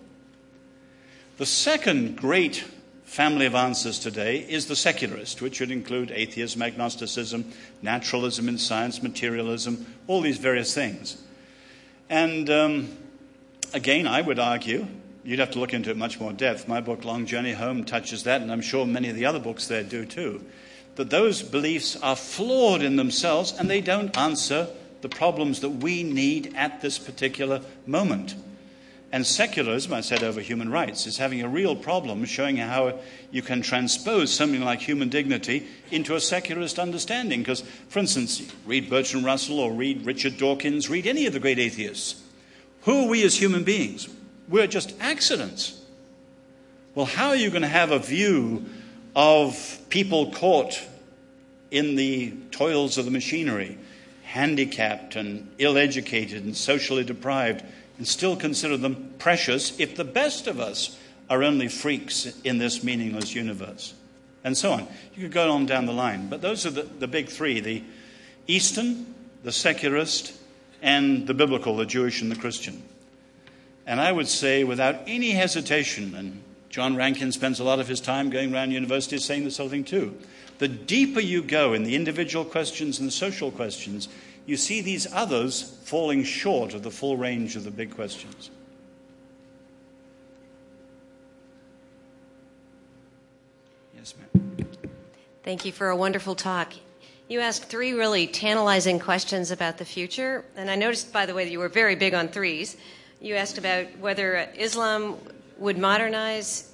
[1.36, 2.64] The second great
[3.06, 7.50] family of answers today is the secularist, which would include atheism, agnosticism,
[7.80, 11.16] naturalism in science, materialism, all these various things.
[12.10, 12.98] And um,
[13.72, 14.86] again, I would argue,
[15.24, 16.68] you'd have to look into it much more depth.
[16.68, 19.66] My book, Long Journey Home, touches that, and I'm sure many of the other books
[19.66, 20.44] there do too
[20.96, 24.66] that those beliefs are flawed in themselves and they don't answer
[25.02, 28.34] the problems that we need at this particular moment.
[29.12, 32.98] And secularism, I said over human rights, is having a real problem showing how
[33.30, 37.40] you can transpose something like human dignity into a secularist understanding.
[37.40, 41.58] Because, for instance, read Bertrand Russell or read Richard Dawkins, read any of the great
[41.58, 42.22] atheists.
[42.82, 44.08] Who are we as human beings?
[44.48, 45.80] We're just accidents.
[46.94, 48.66] Well, how are you going to have a view
[49.14, 50.80] of people caught
[51.70, 53.78] in the toils of the machinery,
[54.24, 57.64] handicapped and ill educated and socially deprived,
[57.98, 62.84] and still consider them precious if the best of us are only freaks in this
[62.84, 63.94] meaningless universe?
[64.44, 64.86] And so on.
[65.14, 66.28] You could go on down the line.
[66.28, 67.82] But those are the, the big three the
[68.46, 70.32] Eastern, the secularist,
[70.82, 72.82] and the biblical, the Jewish and the Christian.
[73.86, 78.00] And I would say, without any hesitation, and John Rankin spends a lot of his
[78.00, 80.16] time going around universities saying this sort of thing too.
[80.58, 84.08] The deeper you go in the individual questions and the social questions,
[84.46, 88.50] you see these others falling short of the full range of the big questions.
[93.94, 94.68] Yes, ma'am.
[95.42, 96.72] Thank you for a wonderful talk.
[97.28, 101.44] You asked three really tantalizing questions about the future, and I noticed, by the way,
[101.44, 102.76] that you were very big on threes.
[103.20, 105.16] You asked about whether uh, Islam
[105.58, 106.70] would modernize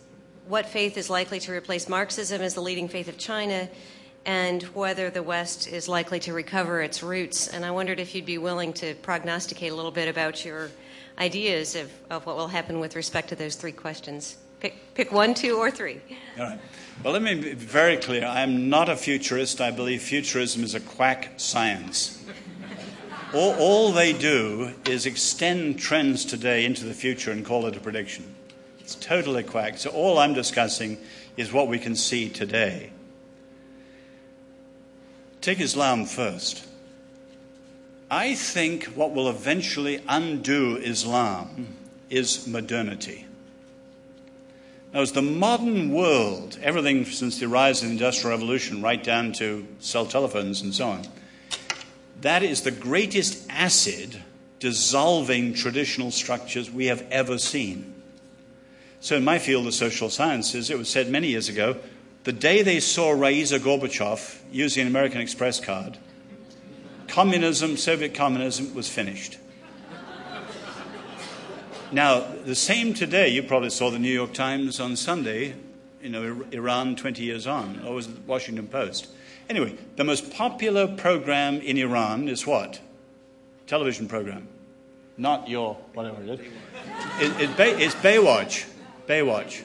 [0.48, 3.68] what faith is likely to replace Marxism as the leading faith of China
[4.24, 7.48] and whether the West is likely to recover its roots.
[7.48, 10.70] And I wondered if you'd be willing to prognosticate a little bit about your
[11.18, 14.36] ideas of, of what will happen with respect to those three questions.
[14.60, 16.00] Pick, pick one, two, or three.
[16.38, 16.60] All right.
[17.02, 18.24] Well, let me be very clear.
[18.24, 19.60] I am not a futurist.
[19.60, 22.24] I believe futurism is a quack science.
[23.34, 27.80] all, all they do is extend trends today into the future and call it a
[27.80, 28.36] prediction.
[28.78, 29.78] It's totally quack.
[29.78, 30.98] So all I'm discussing
[31.36, 32.92] is what we can see today.
[35.42, 36.64] Take Islam first.
[38.08, 41.76] I think what will eventually undo Islam
[42.08, 43.26] is modernity.
[44.94, 49.32] Now, as the modern world, everything since the rise of the Industrial Revolution right down
[49.32, 51.02] to cell telephones and so on,
[52.20, 54.22] that is the greatest acid
[54.60, 58.00] dissolving traditional structures we have ever seen.
[59.00, 61.78] So, in my field of social sciences, it was said many years ago
[62.24, 65.98] the day they saw Raisa Gorbachev using an American Express card,
[67.08, 69.38] communism, Soviet communism, was finished.
[71.90, 75.54] Now, the same today, you probably saw the New York Times on Sunday,
[76.02, 79.08] you know, Iran 20 years on, or was it the Washington Post?
[79.50, 82.80] Anyway, the most popular program in Iran is what?
[83.66, 84.48] Television program.
[85.18, 86.40] Not your, whatever it is.
[87.20, 88.66] It, it, it's Baywatch.
[89.06, 89.62] Baywatch.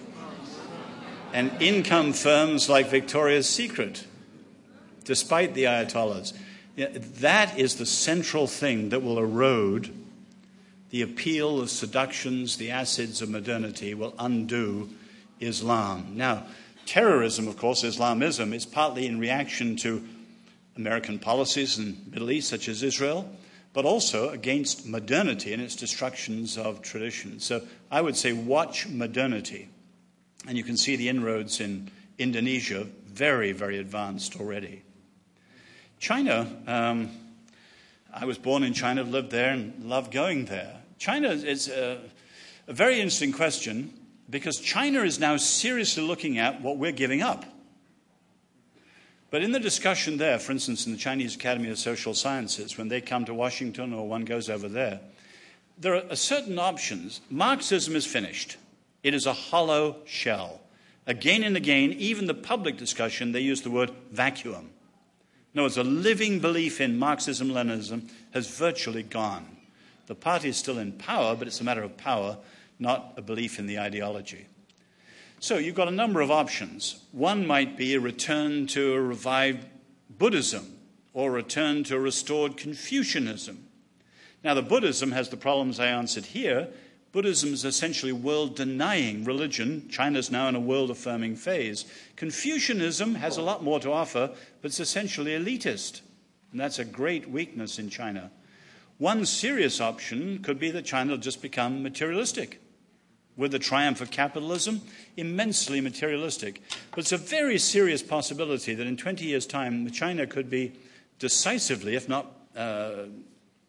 [1.33, 4.05] And income firms like Victoria's Secret,
[5.03, 6.33] despite the Ayatollahs.
[6.75, 9.93] That is the central thing that will erode
[10.89, 14.89] the appeal, of seductions, the acids of modernity, will undo
[15.39, 16.13] Islam.
[16.15, 16.45] Now,
[16.85, 20.07] terrorism, of course, Islamism, is partly in reaction to
[20.77, 23.29] American policies in the Middle East, such as Israel,
[23.73, 27.39] but also against modernity and its destructions of tradition.
[27.39, 29.69] So I would say watch modernity.
[30.47, 34.81] And you can see the inroads in Indonesia, very, very advanced already.
[35.99, 37.09] China, um,
[38.13, 40.77] I was born in China, lived there, and loved going there.
[40.97, 41.99] China is a,
[42.67, 43.93] a very interesting question
[44.29, 47.45] because China is now seriously looking at what we're giving up.
[49.29, 52.87] But in the discussion there, for instance, in the Chinese Academy of Social Sciences, when
[52.87, 55.01] they come to Washington or one goes over there,
[55.77, 57.19] there are certain options.
[57.29, 58.57] Marxism is finished,
[59.03, 60.61] it is a hollow shell.
[61.05, 64.71] Again and again, even the public discussion, they use the word vacuum.
[65.53, 69.57] No, it's a living belief in Marxism Leninism has virtually gone.
[70.07, 72.37] The party is still in power, but it's a matter of power,
[72.79, 74.47] not a belief in the ideology.
[75.39, 77.03] So you've got a number of options.
[77.11, 79.65] One might be a return to a revived
[80.09, 80.77] Buddhism
[81.13, 83.67] or a return to a restored Confucianism.
[84.43, 86.69] Now, the Buddhism has the problems I answered here.
[87.17, 89.89] Buddhism is essentially world denying religion.
[89.89, 91.83] China's now in a world affirming phase.
[92.15, 94.29] Confucianism has a lot more to offer,
[94.61, 96.01] but it's essentially elitist.
[96.51, 98.29] And that's a great weakness in China.
[98.99, 102.61] One serious option could be that China will just become materialistic
[103.35, 104.81] with the triumph of capitalism,
[105.15, 106.61] immensely materialistic.
[106.91, 110.73] But it's a very serious possibility that in 20 years' time, China could be
[111.17, 113.05] decisively, if not uh,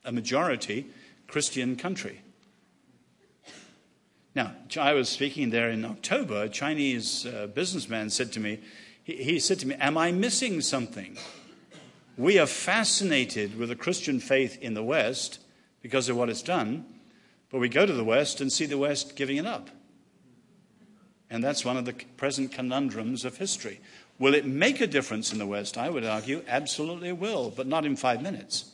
[0.05, 0.84] a majority,
[1.28, 2.20] Christian country.
[4.34, 6.44] Now, I was speaking there in October.
[6.44, 8.60] A Chinese uh, businessman said to me,
[9.02, 11.16] he, he said to me, Am I missing something?
[12.16, 15.40] We are fascinated with the Christian faith in the West
[15.82, 16.84] because of what it's done.
[17.50, 19.70] But we go to the West and see the West giving it up.
[21.30, 23.80] And that's one of the present conundrums of history.
[24.18, 25.78] Will it make a difference in the West?
[25.78, 28.72] I would argue absolutely it will, but not in five minutes.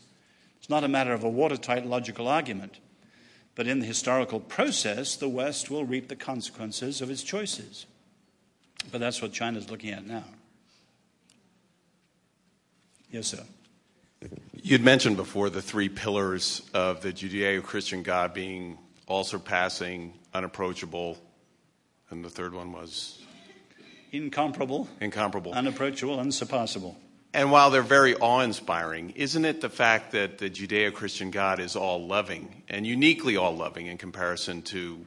[0.59, 2.79] It's not a matter of a watertight logical argument.
[3.55, 7.87] But in the historical process, the West will reap the consequences of its choices.
[8.91, 10.25] But that's what China's looking at now.
[13.11, 13.45] Yes, sir.
[14.55, 21.19] You'd mentioned before the three pillars of the Judeo Christian God being all surpassing, unapproachable,
[22.11, 23.23] and the third one was?
[24.11, 24.89] Incomparable.
[25.01, 25.53] Incomparable.
[25.53, 26.97] Unapproachable, unsurpassable.
[27.35, 31.59] And while they're very awe inspiring, isn't it the fact that the Judeo Christian God
[31.59, 35.05] is all loving and uniquely all loving in comparison to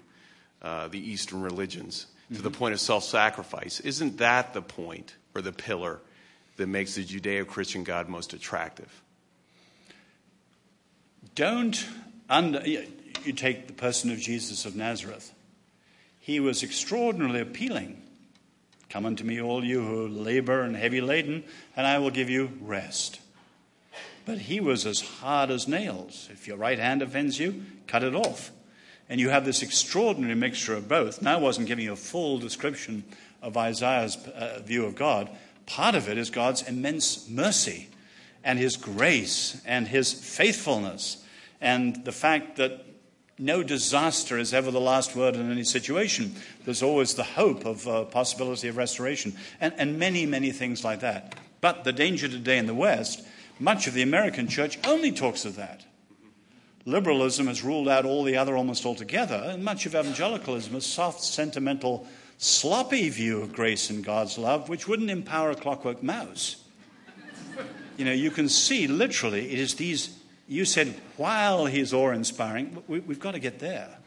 [0.62, 2.36] uh, the Eastern religions mm-hmm.
[2.36, 2.60] to the mm-hmm.
[2.60, 3.80] point of self sacrifice?
[3.80, 6.02] Isn't that the point or the pillar
[6.58, 8.92] that makes the Judeo Christian God most attractive?
[11.34, 11.88] Don't
[12.30, 15.34] under, you take the person of Jesus of Nazareth.
[16.20, 18.02] He was extraordinarily appealing.
[18.90, 21.44] Come unto me, all you who labor and heavy laden,
[21.76, 23.20] and I will give you rest.
[24.26, 26.30] But he was as hard as nails.
[26.32, 28.52] If your right hand offends you, cut it off.
[29.10, 31.22] And you have this extraordinary mixture of both.
[31.22, 33.06] Now, I wasn't giving you a full description
[33.42, 35.30] of Isaiah's uh, view of God.
[35.66, 37.90] Part of it is God's immense mercy
[38.44, 41.24] and his grace and his faithfulness
[41.60, 42.87] and the fact that
[43.40, 46.36] no disaster is ever the last word in any situation.
[46.66, 51.02] There's always the hope of uh, possibility of restoration, and, and many, many things like
[51.02, 51.36] that.
[51.62, 53.26] But the danger today in the West,
[53.60, 55.86] much of the American church only talks of that.
[56.86, 61.22] Liberalism has ruled out all the other almost altogether, and much of evangelicalism is soft,
[61.22, 62.08] sentimental,
[62.38, 66.64] sloppy view of grace and God's love, which wouldn't empower a clockwork mouse.
[67.98, 70.17] You know, you can see literally it is these
[70.48, 73.98] you said, while he's awe inspiring, we, have got to get there.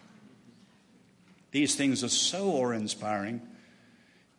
[1.50, 3.42] These things are so awe inspiring,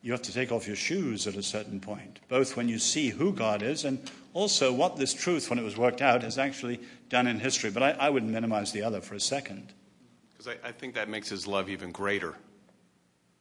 [0.02, 3.10] you have to take off your shoes at a certain point, both when you see
[3.10, 4.00] who God is and
[4.34, 6.80] also what this truth, when it was worked out, has actually
[7.10, 7.70] done in history.
[7.70, 9.72] But I, I wouldn't minimize the other for a second.
[10.32, 12.34] Because I, I, think that makes his love even greater.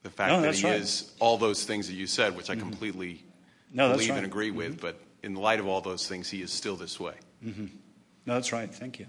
[0.02, 0.80] The fact no, that he right.
[0.80, 2.68] is all those things that you said, which I mm-hmm.
[2.68, 3.24] completely
[3.72, 4.16] no, believe right.
[4.18, 4.80] and agree with, mm-hmm.
[4.80, 7.14] but in light of all those things, he is still this way.
[7.44, 7.66] Mm-hmm.
[8.30, 8.72] No, that's right.
[8.72, 9.06] Thank you.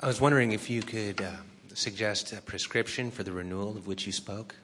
[0.00, 1.30] I was wondering if you could uh,
[1.72, 4.56] suggest a prescription for the renewal of which you spoke.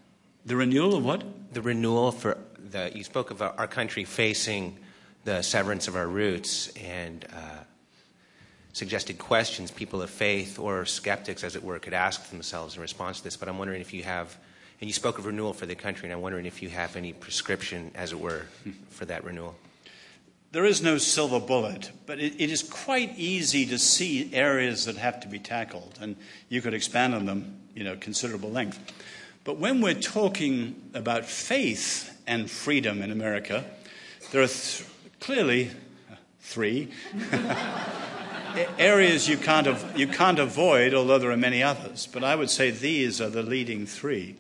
[0.45, 1.23] The renewal of what?
[1.55, 2.91] The renewal for the.
[2.93, 4.77] You spoke of our country facing
[5.23, 7.63] the severance of our roots and uh,
[8.73, 13.19] suggested questions people of faith or skeptics, as it were, could ask themselves in response
[13.19, 13.37] to this.
[13.37, 14.37] But I'm wondering if you have,
[14.81, 17.13] and you spoke of renewal for the country, and I'm wondering if you have any
[17.13, 18.47] prescription, as it were,
[18.91, 19.55] for that renewal.
[20.51, 24.97] There is no silver bullet, but it, it is quite easy to see areas that
[24.97, 26.17] have to be tackled, and
[26.49, 28.79] you could expand on them, you know, considerable length.
[29.45, 33.65] But when we're talking about faith and freedom in America,
[34.33, 34.87] there are th-
[35.21, 35.71] clearly
[36.11, 36.89] uh, three
[38.79, 42.07] areas you can't, av- you can't avoid, although there are many others.
[42.07, 44.37] But I would say these are the leading three.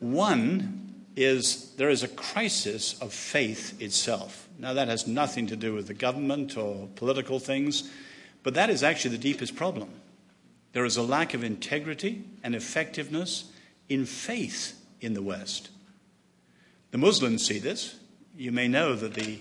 [0.00, 0.81] One
[1.16, 4.48] is there is a crisis of faith itself.
[4.58, 7.90] Now, that has nothing to do with the government or political things,
[8.42, 9.90] but that is actually the deepest problem.
[10.72, 13.44] There is a lack of integrity and effectiveness
[13.88, 15.70] in faith in the West.
[16.92, 17.96] The Muslims see this.
[18.36, 19.40] You may know that the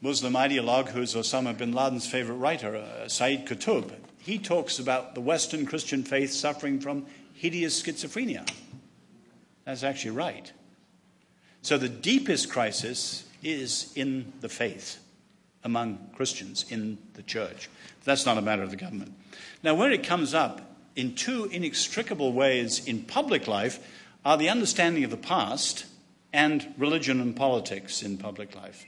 [0.00, 5.20] Muslim ideologue, who's Osama bin Laden's favorite writer, uh, Sayyid Qutb, he talks about the
[5.20, 8.48] Western Christian faith suffering from hideous schizophrenia.
[9.64, 10.52] That's actually right.
[11.62, 14.98] So the deepest crisis is in the faith
[15.64, 17.70] among Christians in the church.
[18.04, 19.14] That's not a matter of the government.
[19.62, 20.60] Now, where it comes up
[20.96, 23.78] in two inextricable ways in public life
[24.24, 25.86] are the understanding of the past
[26.32, 28.84] and religion and politics in public life.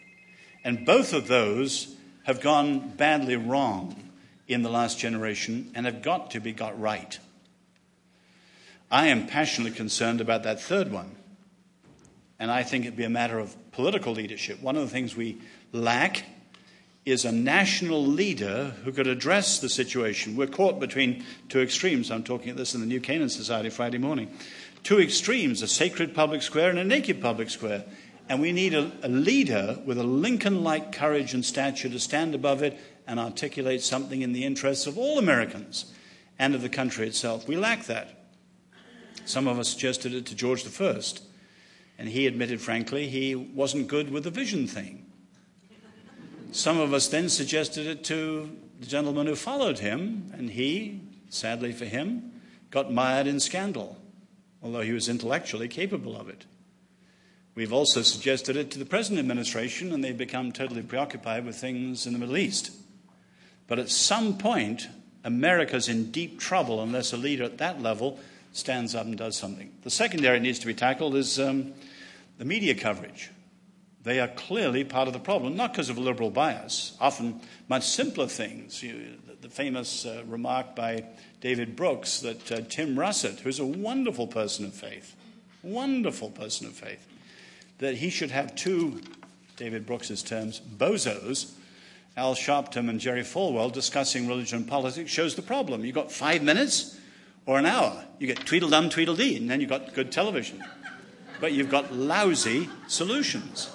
[0.65, 1.95] And both of those
[2.25, 4.11] have gone badly wrong
[4.49, 7.19] in the last generation and have got to be got right.
[8.91, 11.17] I am passionately concerned about that third one.
[12.39, 14.61] And I think it'd be a matter of political leadership.
[14.61, 15.41] One of the things we
[15.73, 16.25] lack
[17.05, 20.37] is a national leader who could address the situation.
[20.37, 22.11] We're caught between two extremes.
[22.11, 24.35] I'm talking at this in the New Canaan Society Friday morning.
[24.83, 27.85] Two extremes a sacred public square and a naked public square.
[28.29, 32.35] And we need a, a leader with a Lincoln like courage and stature to stand
[32.35, 35.93] above it and articulate something in the interests of all Americans
[36.39, 37.47] and of the country itself.
[37.47, 38.25] We lack that.
[39.27, 41.01] Some of us suggested it to George I,
[41.99, 45.07] and he admitted, frankly, he wasn't good with the vision thing.
[46.53, 51.73] Some of us then suggested it to the gentleman who followed him, and he, sadly
[51.73, 52.33] for him,
[52.71, 53.97] got mired in scandal,
[54.63, 56.45] although he was intellectually capable of it.
[57.55, 62.07] We've also suggested it to the present administration, and they've become totally preoccupied with things
[62.07, 62.73] in the Middle East.
[63.67, 64.89] But at some point,
[65.23, 68.19] America's in deep trouble unless a leader at that level
[68.53, 69.73] stands up and does something.
[69.83, 71.75] The second area needs to be tackled is um,
[72.39, 73.31] the media coverage.
[74.03, 78.27] They are clearly part of the problem, not because of liberal bias, often much simpler
[78.27, 78.83] things.
[78.83, 81.05] You, the, famous uh, remark by
[81.41, 85.15] David Brooks that uh, Tim Russert, who's a wonderful person of faith,
[85.63, 87.07] wonderful person of faith,
[87.79, 89.01] that he should have two,
[89.57, 91.53] David Brooks's terms, bozos,
[92.17, 95.85] Al Sharpton and Jerry Falwell, discussing religion and politics, shows the problem.
[95.85, 96.99] You've got five minutes
[97.47, 98.05] or an hour.
[98.19, 100.63] You get Tweedledum, Tweedledee, and then you've got good television.
[101.45, 103.69] But you've got lousy solutions.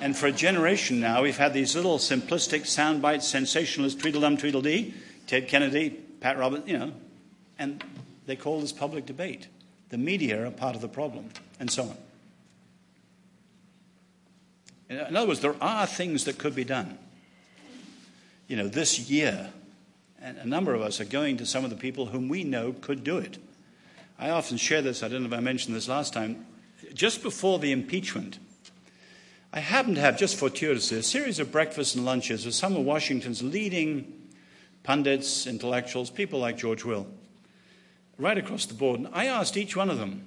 [0.00, 4.92] And for a generation now, we've had these little simplistic, soundbite, sensationalist Tweedledum, Tweedledee,
[5.28, 6.92] Ted Kennedy, Pat Roberts, you know,
[7.60, 7.84] and
[8.26, 9.46] they call this public debate.
[9.90, 11.28] The media are part of the problem,
[11.60, 11.96] and so on.
[14.88, 16.98] In other words, there are things that could be done.
[18.48, 19.50] You know, this year,
[20.20, 22.74] and a number of us are going to some of the people whom we know
[22.80, 23.38] could do it.
[24.18, 26.46] I often share this, I don't know if I mentioned this last time.
[26.94, 28.38] Just before the impeachment,
[29.52, 32.84] I happened to have, just fortuitously, a series of breakfasts and lunches with some of
[32.84, 34.12] Washington's leading
[34.82, 37.06] pundits, intellectuals, people like George Will,
[38.16, 39.00] right across the board.
[39.00, 40.26] And I asked each one of them,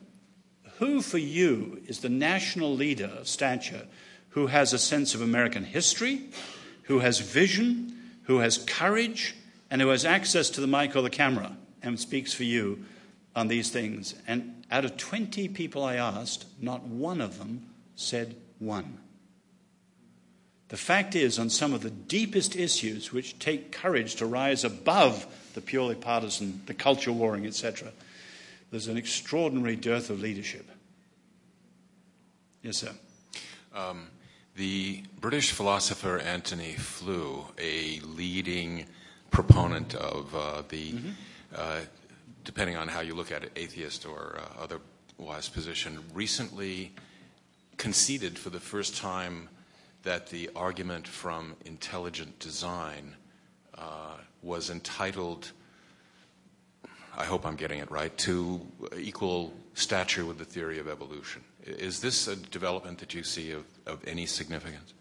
[0.80, 3.88] who for you is the national leader of stature
[4.30, 6.30] who has a sense of American history,
[6.84, 9.36] who has vision, who has courage,
[9.70, 12.84] and who has access to the mic or the camera and speaks for you
[13.36, 14.16] on these things.
[14.28, 18.98] And out of 20 people I asked, not one of them said one.
[20.70, 25.28] The fact is, on some of the deepest issues which take courage to rise above
[25.54, 27.91] the purely partisan, the culture warring, etc.,
[28.72, 30.68] there's an extraordinary dearth of leadership.
[32.64, 32.94] Yes, sir.
[33.76, 34.08] Um,
[34.56, 38.88] the British philosopher Antony Flew, a leading
[39.30, 41.10] proponent of uh, the, mm-hmm.
[41.56, 41.82] uh,
[42.44, 44.64] depending on how you look at it, atheist or uh,
[45.20, 46.94] otherwise position, recently
[47.78, 49.49] conceded for the first time
[50.03, 53.15] that the argument from intelligent design
[53.78, 55.52] uh, was entitled,
[57.18, 58.61] I hope I'm getting it right, to
[58.98, 61.44] equal stature with the theory of evolution.
[61.65, 64.94] Is this a development that you see of, of any significance?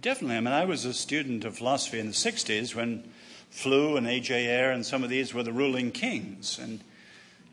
[0.00, 0.36] Definitely.
[0.36, 3.10] I mean, I was a student of philosophy in the 60s when
[3.54, 4.48] Flew and A.J.
[4.48, 6.58] Ayer and some of these were the ruling kings.
[6.58, 6.80] And,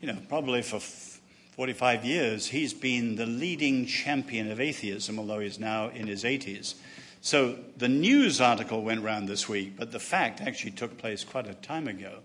[0.00, 5.60] you know, probably for 45 years, he's been the leading champion of atheism, although he's
[5.60, 6.74] now in his 80s.
[7.20, 11.46] So the news article went round this week, but the fact actually took place quite
[11.46, 12.18] a time ago.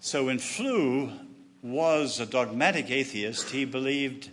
[0.00, 1.12] So when Flew
[1.62, 4.30] was a dogmatic atheist, he believed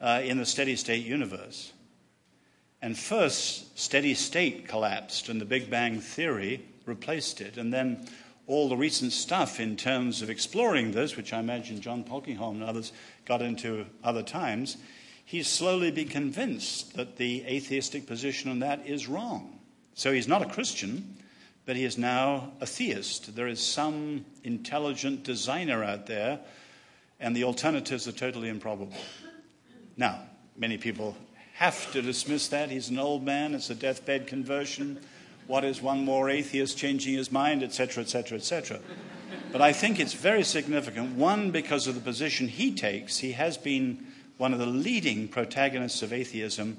[0.00, 1.72] uh, in the steady state universe.
[2.82, 7.56] And first, steady state collapsed, and the Big Bang Theory replaced it.
[7.56, 8.06] And then
[8.46, 12.64] all the recent stuff in terms of exploring this, which I imagine John Polkinghorne and
[12.64, 12.92] others
[13.24, 14.76] got into other times,
[15.24, 19.60] he's slowly been convinced that the atheistic position on that is wrong.
[19.94, 21.16] So he's not a Christian,
[21.64, 23.36] but he is now a theist.
[23.36, 26.40] There is some intelligent designer out there,
[27.20, 28.98] and the alternatives are totally improbable.
[29.96, 30.22] Now,
[30.56, 31.16] many people
[31.54, 32.70] have to dismiss that.
[32.70, 34.98] He's an old man, it's a deathbed conversion.
[35.50, 38.78] What is one more atheist changing his mind, etc., etc., etc.
[39.50, 41.16] But I think it's very significant.
[41.16, 44.06] One, because of the position he takes, he has been
[44.36, 46.76] one of the leading protagonists of atheism,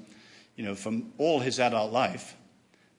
[0.56, 2.34] you know, from all his adult life.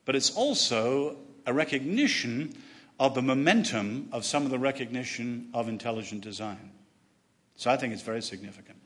[0.04, 2.54] But it's also a recognition
[3.00, 6.70] of the momentum of some of the recognition of intelligent design.
[7.56, 8.78] So I think it's very significant.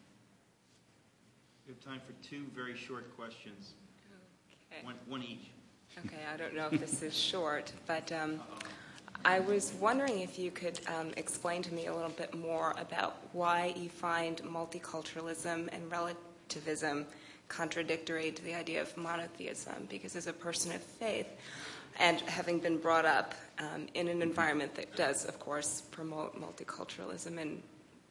[1.66, 3.74] We have time for two very short questions,
[4.72, 4.86] Okay.
[4.86, 5.50] one, one each.
[6.04, 8.40] Okay, I don't know if this is short, but um,
[9.24, 13.16] I was wondering if you could um, explain to me a little bit more about
[13.32, 17.04] why you find multiculturalism and relativism
[17.48, 19.88] contradictory to the idea of monotheism.
[19.88, 21.26] Because as a person of faith,
[21.98, 27.38] and having been brought up um, in an environment that does, of course, promote multiculturalism
[27.38, 27.60] and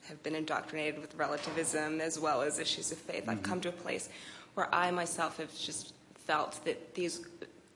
[0.09, 3.73] have been indoctrinated with relativism as well as issues of faith, I've come to a
[3.73, 4.09] place
[4.55, 7.25] where I myself have just felt that these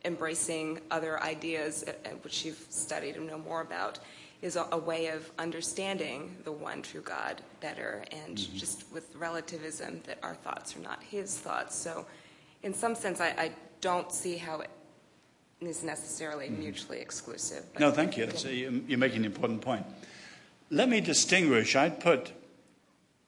[0.06, 4.00] embracing other ideas, uh, uh, which you've studied and know more about,
[4.42, 10.18] is a, way of understanding the one true God better, and just with relativism, that
[10.24, 11.76] our thoughts are not His thoughts.
[11.76, 12.08] So,
[12.64, 13.52] in some sense, I, I
[13.82, 14.70] don't see how it
[15.62, 17.66] is necessarily mutually exclusive.
[17.74, 18.26] but No, thank you.
[18.26, 19.86] That's a, you're making an important point.
[20.72, 21.76] Let me distinguish.
[21.76, 22.32] I'd put,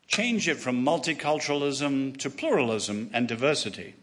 [0.08, 3.96] change it from multiculturalism to pluralism and diversity.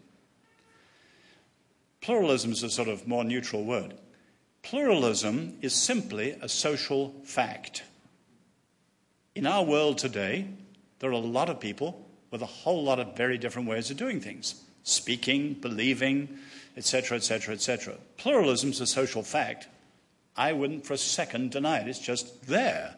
[2.01, 3.93] Pluralism is a sort of more neutral word.
[4.63, 7.83] Pluralism is simply a social fact.
[9.35, 10.47] In our world today,
[10.99, 13.97] there are a lot of people with a whole lot of very different ways of
[13.97, 16.27] doing things speaking, believing,
[16.75, 17.93] etc., etc., etc.
[18.17, 19.67] Pluralism is a social fact.
[20.35, 22.95] I wouldn't for a second deny it, it's just there.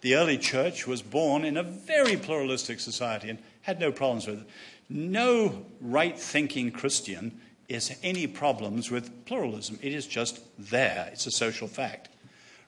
[0.00, 4.40] The early church was born in a very pluralistic society and had no problems with
[4.40, 4.46] it.
[4.88, 7.38] No right thinking Christian
[7.74, 9.78] has any problems with pluralism.
[9.82, 12.08] It is just there, it's a social fact.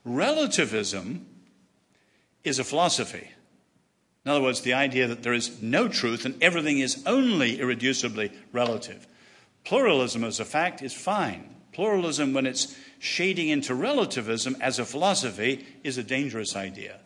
[0.05, 1.27] Relativism
[2.45, 3.31] is a philosophy.
[4.25, 8.33] In other words, the idea that there is no truth and everything is only irreducibly
[8.53, 9.07] relative.
[9.65, 11.55] Pluralism as a fact is fine.
[11.73, 17.01] Pluralism, when it's shading into relativism as a philosophy, is a dangerous idea.